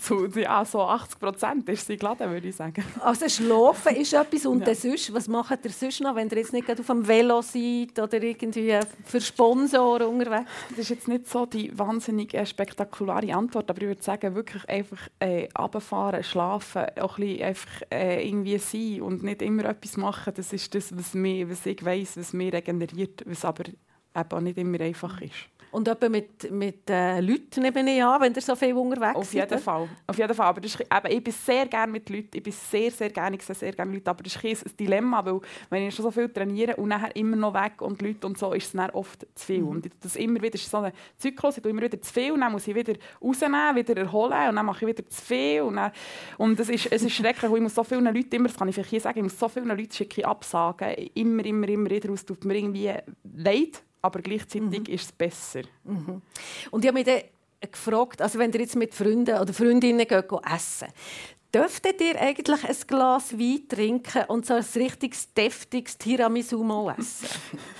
[0.00, 2.84] zu, ja, so 80 Prozent ist sie geladen, würde ich sagen.
[3.00, 4.74] Also Schlafen ist etwas und ja.
[4.74, 8.22] sonst, was macht ihr sonst noch, wenn ihr jetzt nicht auf dem Velo seid oder
[8.22, 10.50] irgendwie für Sponsoren unterwegs?
[10.70, 14.68] Das ist jetzt nicht so die wahnsinnig äh, spektakuläre Antwort, aber ich würde sagen, wirklich
[14.68, 19.96] einfach äh, runterfahren, schlafen, auch auch ein einfach äh, irgendwie sein und nicht immer etwas
[19.96, 20.34] machen.
[20.34, 24.40] Das ist das, was, mich, was ich weiss, was mich regeneriert, was aber eben auch
[24.40, 25.48] nicht immer einfach ist.
[25.74, 29.34] Und etwa mit, mit äh, Leuten neben ich an, wenn ihr so viel unterwegs Auf
[29.34, 29.88] jeden Fall.
[30.06, 30.46] Auf jeden Fall.
[30.46, 32.28] Aber das ist, eben, ich bin sehr gerne mit Leuten.
[32.32, 34.08] Ich bin sehr, sehr gerne, ich sehe sehr gerne Leute.
[34.08, 37.34] Aber das ist ein Dilemma, weil wenn ich schon so viel trainiere und nachher immer
[37.34, 39.62] noch weg und Leute und so, ist es dann oft zu viel.
[39.62, 39.68] Mhm.
[39.68, 41.56] Und das immer wieder ist so ein Zyklus.
[41.56, 44.54] Ich tue immer wieder zu viel und dann muss ich wieder rausnehmen, wieder erholen und
[44.54, 45.62] dann mache ich wieder zu viel.
[45.62, 45.90] Und, dann,
[46.38, 48.68] und das ist, es ist schrecklich, weil ich muss so vielen Leuten immer, das kann
[48.68, 50.92] ich vielleicht hier sagen, ich muss so vielen Leuten schicke Absagen.
[51.14, 52.10] Immer, immer, immer wieder.
[52.10, 52.92] Es tut mir irgendwie
[53.36, 54.94] leid aber gleichzeitig mhm.
[54.94, 55.62] ist es besser.
[55.82, 56.20] Mhm.
[56.70, 57.22] Und ich habe mich dann
[57.70, 60.88] gefragt, also wenn ihr jetzt mit Freunden oder Freundinnen geht, essen
[61.54, 67.28] Dürftet ihr eigentlich ein Glas Wein trinken und so ein richtiges, deftiges Tiramisu mal essen?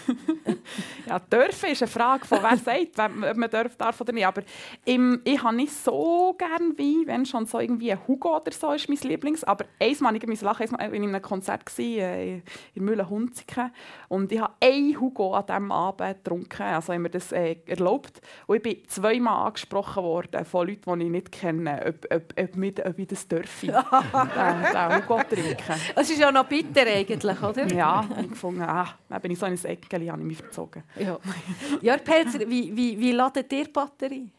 [1.07, 4.27] ja, dürfen ist eine Frage von wer sagt, ob man darf, darf oder nicht.
[4.27, 4.43] Aber
[4.85, 8.73] im, ich habe nicht so gerne Wein, wenn schon so irgendwie ein Hugo oder so
[8.73, 9.45] ist mein Lieblings.
[9.45, 12.37] Aber einmal, ich musste lachen, ich war in einem Konzert äh,
[12.75, 13.73] in Mühlen-Hunziken
[14.09, 18.21] und ich habe ein Hugo an diesem Abend getrunken, also haben mir das äh, erlaubt.
[18.47, 22.57] Und ich bin zweimal angesprochen worden von Leuten, die ich nicht kenne, ob, ob, ob,
[22.57, 23.67] ob, ob ich das dürfe.
[23.67, 25.81] den, Hugo trinken.
[25.95, 27.67] Es ist ja noch bitter eigentlich, oder?
[27.73, 30.83] Ja, ich gefunden, ah, dann bin ich so in ein Eckchen, habe ich mich verzogen.
[30.99, 31.19] Ja,
[31.83, 34.31] ja Pelzer, wie, wie, wie ladet ihr Batterie?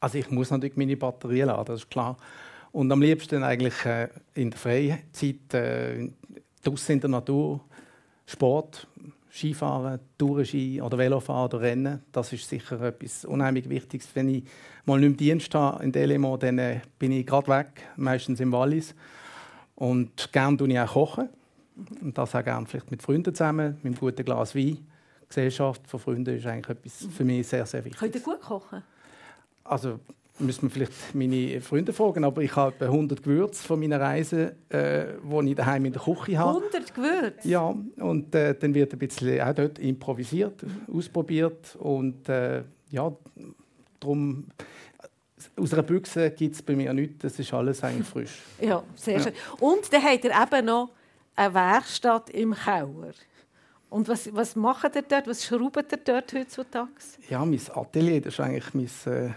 [0.00, 2.16] Also ich muss natürlich meine Batterie laden, das ist klar.
[2.72, 6.10] Und am liebsten eigentlich äh, in der Freizeit, äh,
[6.62, 7.60] draußen in der Natur,
[8.26, 8.88] Sport,
[9.30, 12.02] Skifahren, Tourenski oder Velofahren oder Rennen.
[12.12, 14.08] Das ist sicher etwas unheimlich Wichtiges.
[14.14, 14.44] Wenn ich
[14.84, 18.52] mal nicht im Dienst habe in Delemo, dann äh, bin ich gerade weg, meistens im
[18.52, 18.94] Wallis.
[19.76, 21.28] Und gerne koche ich auch kochen.
[22.00, 24.78] Und das auch gerne vielleicht mit Freunden zusammen, mit einem guten Glas Wein.
[25.34, 27.98] Die Gesellschaft von Freunden ist eigentlich etwas für mich sehr, sehr wichtig.
[27.98, 28.84] Könnt ihr gut kochen?
[29.64, 29.98] Also,
[30.38, 35.06] müssen wir vielleicht meine Freunde fragen, aber ich habe 100 Gewürze von meiner Reise, äh,
[35.22, 36.60] die ich daheim in der Küche habe.
[36.60, 37.48] 100 Gewürze?
[37.48, 43.12] Ja, und äh, dann wird ein bisschen auch dort improvisiert, ausprobiert und äh, ja,
[43.98, 44.46] darum
[45.56, 48.38] aus einer Büchse gibt es bei mir nichts, das ist alles eigentlich frisch.
[48.60, 49.32] Ja, sehr schön.
[49.58, 50.90] Und dann habt ihr eben noch
[51.34, 53.12] eine Werkstatt im Keller.
[53.94, 55.28] Und was, was macht ihr dort?
[55.28, 56.90] Was schraubt ihr dort heutzutage?
[57.30, 59.30] Ja, mein Atelier, das ist eigentlich mein, äh,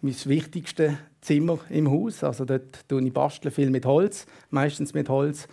[0.00, 2.24] mein wichtigstes Zimmer im Haus.
[2.24, 5.46] Also dort tue ich basteln viel mit Holz, meistens mit Holz.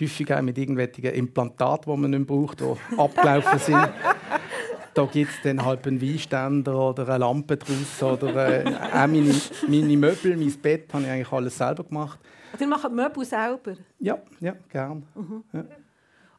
[0.00, 3.90] Häufig auch mit irgendwelchen Implantaten, die man nicht braucht, die abgelaufen sind.
[4.94, 8.02] da gibt es dann halt einen Weinständer oder eine Lampe draus.
[8.02, 9.34] Oder äh, auch meine,
[9.68, 12.18] meine Möbel, mein Bett, habe ich eigentlich alles selber gemacht.
[12.58, 13.74] Ihr macht Möbel selber?
[13.98, 15.02] Ja, ja gerne.
[15.14, 15.44] Mhm.
[15.52, 15.64] Ja.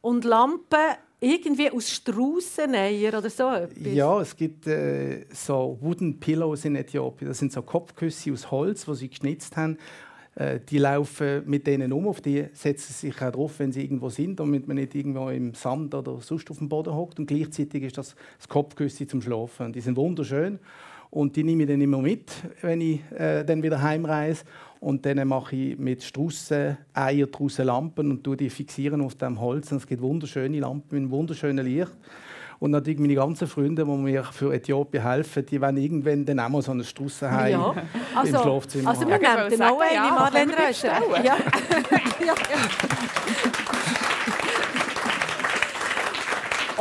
[0.01, 3.93] Und Lampen irgendwie aus Straußeneier oder so etwas?
[3.93, 7.29] Ja, es gibt äh, so Wooden Pillows in Äthiopien.
[7.29, 9.77] Das sind so Kopfküsse aus Holz, die sie geschnitzt haben.
[10.33, 13.83] Äh, die laufen mit denen um, auf die setzen sie sich auch drauf, wenn sie
[13.83, 17.19] irgendwo sind, damit man nicht irgendwo im Sand oder sonst auf dem Boden hockt.
[17.19, 19.67] Und gleichzeitig ist das das Kopfküsse zum Schlafen.
[19.67, 20.59] Und die sind wunderschön.
[21.11, 22.31] Und die nehme ich dann immer mit,
[22.61, 24.43] wenn ich äh, dann wieder heimreise.
[24.79, 29.71] Und dann mache ich mit Strussen Eier draussen Lampen und die fixieren auf dem Holz.
[29.71, 31.91] Und es gibt wunderschöne Lampen mit einem wunderschönen Licht.
[32.59, 36.49] Und natürlich meine ganzen Freunde, die mir für Äthiopien helfen, die wollen irgendwann dann auch
[36.49, 37.71] mal so eine Strussenheim Ja.
[37.71, 39.09] im Also, Schlafzimmer also haben.
[39.09, 41.23] wir Ja, nehmen den sagen, ja, Marlene können wir Röscher.
[41.23, 41.35] Ja.
[42.25, 42.35] ja.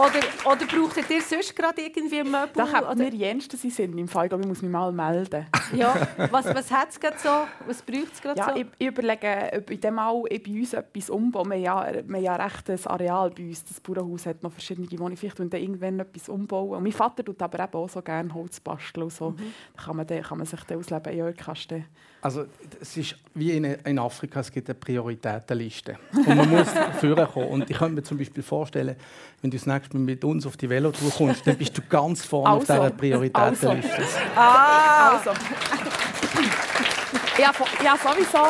[0.01, 2.49] Oder, oder braucht ihr sonst gerade irgendwie ein Möbel?
[2.55, 2.99] Da haben oder?
[2.99, 4.25] wir jensten sie sind im Fall.
[4.25, 5.45] Ich glaube, ich muss mich mal melden.
[5.75, 5.95] Ja,
[6.31, 7.29] was, was hat es gerade so?
[7.67, 8.61] Was braucht es gerade Ja, so?
[8.61, 11.51] ich, ich überlege, ob in dem Mal bei uns etwas umbauen.
[11.51, 13.63] Wir haben ja, ja recht ein Areal bei uns.
[13.65, 15.19] Das Bauernhaus hat noch verschiedene Wohnungen.
[15.19, 16.79] Vielleicht tun dann irgendwann etwas umbauen.
[16.79, 19.05] Und mein Vater tut aber eben auch so gerne Holz basteln.
[19.05, 19.35] Und so.
[19.77, 21.15] Da kann man, dann, kann man sich dann ausleben.
[21.15, 21.85] Ja, kannst du
[22.23, 22.45] Also
[22.81, 25.99] es ist wie in, in Afrika, es gibt eine Prioritätenliste.
[26.13, 26.69] Und man muss
[27.01, 27.49] führen kommen.
[27.49, 28.97] Und ich könnte mir zum Beispiel vorstellen,
[29.41, 32.25] wenn du das nächste Mal mit uns auf die Velotour kommst, dann bist du ganz
[32.25, 32.83] vorne auf Also.
[32.83, 34.03] dieser Prioritätenliste.
[34.37, 35.17] Ah!
[35.17, 35.31] Also.
[37.39, 37.53] ja,
[37.83, 38.49] ja, sowieso.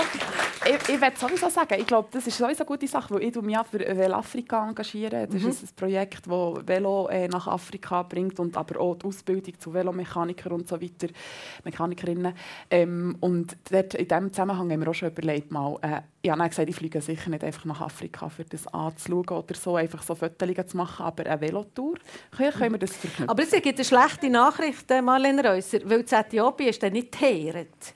[0.63, 3.35] Ich, ich würde sowieso sagen, ich glaube, das ist sowieso eine gute Sache, weil ich
[3.35, 5.27] mich ja für Velo Afrika engagiere.
[5.27, 9.59] Das ist ein Projekt, das Velo äh, nach Afrika bringt und aber auch die Ausbildung
[9.59, 11.09] zu Velomechaniker und so weiter,
[11.65, 12.35] Mechanikerinnen.
[12.71, 16.47] Ähm, und dort, in diesem Zusammenhang haben wir auch schon überlegt, mal, äh, ich habe
[16.47, 20.15] gesagt, ich fliege sicher nicht einfach nach Afrika, für das anzuschauen oder so, einfach so
[20.15, 21.95] Fotos zu machen, aber eine Velotour,
[22.37, 23.31] können, können wir das verknüpfen.
[23.31, 27.13] Aber es gibt eine schlechte Nachricht, äh, Marlene Reusser, weil das Äthiopien ist dann nicht
[27.13, 27.95] teeret.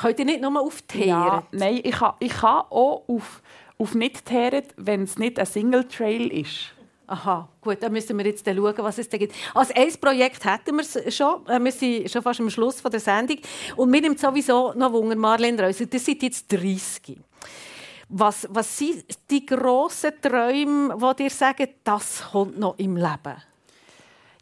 [0.00, 1.06] Könnt ihr nicht nur auf teeret?
[1.08, 3.42] Ja, nein, ich kann, ich kann auch auf,
[3.78, 6.72] auf nicht teeren, wenn es nicht ein Single Trail ist.
[7.08, 9.32] Aha, gut, dann müssen wir jetzt schauen, was es da gibt.
[9.54, 11.46] Also ein Projekt hätten wir s- schon.
[11.46, 13.38] Äh, Wir sind schon fast am Schluss der Sendung.
[13.76, 17.16] Und mir nimmt sowieso noch Wunder, Marlene Reusser, das sind jetzt 30.
[18.08, 23.36] Was, was sind die grossen Träume, die dir sagen, das kommt noch im Leben?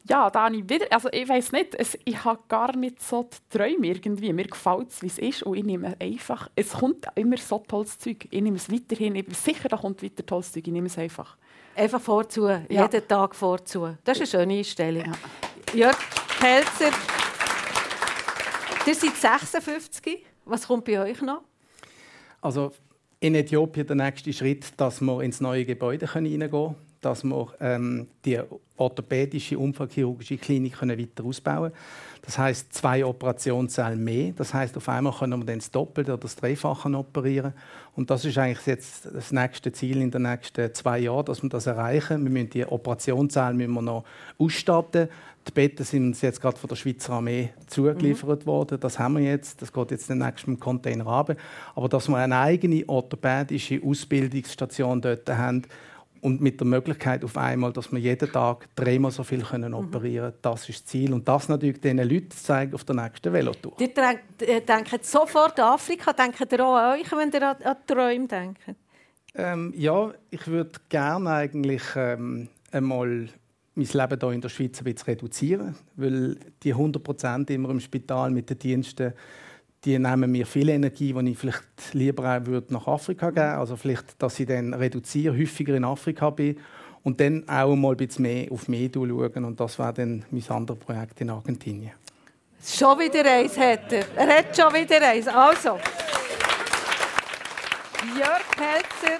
[0.07, 3.23] Ja, da habe ich wieder, also ich weiß nicht, es, ich habe gar nicht so
[3.23, 4.35] die Träume irgendwie.
[4.35, 7.99] Mir gefällt es, wie es ist und ich nehme einfach, es kommt immer so tolles
[7.99, 8.29] Zeug.
[8.31, 10.99] Ich nehme es weiterhin, ich bin sicher, da kommt weiter tolles Zeug, ich nehme es
[10.99, 11.39] einfach.
[11.75, 13.97] Einfach vorzu, jeden Tag vorzu.
[14.05, 15.13] Das ist eine schöne Einstellung.
[15.73, 15.97] Jörg
[16.39, 16.91] Pelzer,
[18.87, 20.27] ihr seid 56.
[20.45, 21.41] Was kommt bei euch noch?
[22.43, 22.73] Also
[23.21, 26.75] in Äthiopien der nächste Schritt, dass wir ins neue Gebäude hineingehen können,
[27.05, 28.41] dass wir ähm, die
[28.77, 31.75] orthopädische unfallchirurgische Klinik können weiter ausbauen können.
[32.23, 34.33] Das heißt zwei Operationssäle mehr.
[34.37, 37.53] Das heißt auf einmal können wir dann das Doppelte oder das Dreifache operieren.
[37.95, 41.51] Und das ist eigentlich jetzt das nächste Ziel in den nächsten zwei Jahren, dass wir
[41.51, 42.25] das erreichen.
[42.25, 44.05] Wir müssen die Operationssäle müssen wir noch
[44.39, 45.09] ausstatten.
[45.47, 48.81] Die Betten sind uns jetzt gerade von der Schweizer Armee zugeliefert worden.
[48.81, 49.61] Das haben wir jetzt.
[49.61, 51.37] Das geht jetzt den nächsten Container runter.
[51.75, 55.67] Aber dass wir eine eigene orthopädische Ausbildungsstation dort haben
[56.25, 60.31] und mit der Möglichkeit auf einmal, dass wir jeden Tag dreimal so viel können operieren
[60.31, 61.12] können, das ist das Ziel.
[61.12, 63.75] Und das natürlich den Leuten zeigen auf der nächsten Velotour.
[63.79, 66.14] Ihr denkt, äh, denkt sofort an Afrika.
[66.14, 68.62] Denkt ihr auch an euch, wenn ihr an, an Träume denkt?
[69.35, 73.29] Ähm, ja, ich würde gerne eigentlich ähm, einmal
[73.75, 77.81] mein Leben hier in der Schweiz ein bisschen reduzieren, weil die 100 Prozent immer im
[77.81, 79.12] Spital mit den Diensten,
[79.85, 83.59] die nehmen mir viel Energie, die ich vielleicht lieber würde nach Afrika geben würde.
[83.59, 86.59] Also vielleicht, dass ich dann reduziere, häufiger in Afrika bin
[87.03, 89.45] und dann auch mal ein bisschen mehr auf mich schauen.
[89.45, 91.93] Und das wäre dann mein anderes Projekt in Argentinien.
[92.64, 94.05] Schon wieder eins hat er.
[94.16, 95.28] Er hat schon wieder eins.
[95.28, 95.78] Also.
[98.16, 99.18] Jörg Pelzer,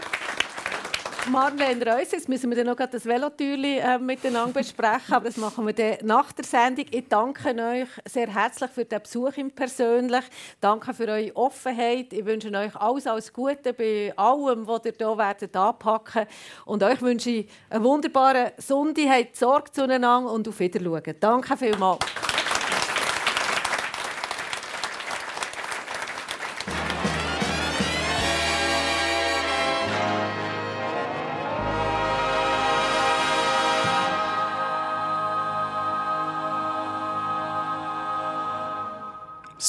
[1.31, 5.67] Marlene Reus, jetzt müssen wir dann noch das Velotürli äh, miteinander besprechen, aber das machen
[5.67, 6.85] wir dann nach der Sendung.
[6.91, 10.25] Ich danke euch sehr herzlich für den Besuch im Persönlich.
[10.61, 12.13] Danke für eure Offenheit.
[12.13, 16.27] Ich wünsche euch alles, alles Gute bei allem, was ihr hier werdet anpacken
[16.67, 19.09] Und euch wünsche ich einen wunderbaren Sonntag.
[19.09, 21.17] Habt Sorge zueinander und auf Wiedersehen.
[21.21, 22.05] Danke vielmals.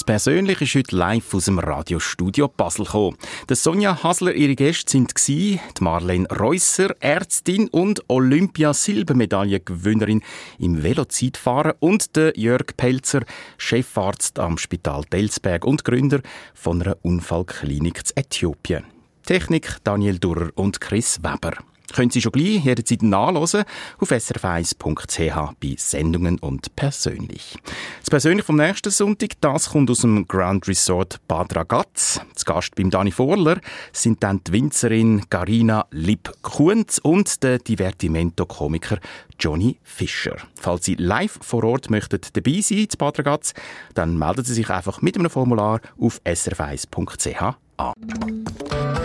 [0.05, 3.17] Das Persönliche ist heute live aus dem Radiostudio Basel gekommen.
[3.49, 10.21] Der Sonja Hasler, ihre Gäste sind die Marlene Reusser, Ärztin und Olympia-Silbermedaillengewinnerin
[10.59, 13.23] im Velozeitfahren und der Jörg Pelzer,
[13.57, 16.21] Chefarzt am Spital Delsberg und Gründer
[16.53, 18.83] von einer Unfallklinik in Äthiopien.
[19.25, 21.53] Technik Daniel Durrer und Chris Weber.
[21.93, 23.63] Können Sie schon gleich jederzeit nachlesen
[23.99, 27.57] auf srf1.ch bei Sendungen und persönlich.
[27.99, 32.21] Das persönlich vom nächsten Sonntag, das kommt aus dem Grand Resort Bad Ragaz.
[32.35, 33.59] Zu Gast beim Dani Vorler
[33.91, 38.99] sind dann die Winzerin Garina Lipp-Kuhns und der Divertimento-Komiker
[39.39, 40.37] Johnny Fischer.
[40.55, 43.53] Falls Sie live vor Ort möchten dabei sein zu Bad Ragaz,
[43.93, 49.04] dann melden Sie sich einfach mit einem Formular auf srf1.ch an.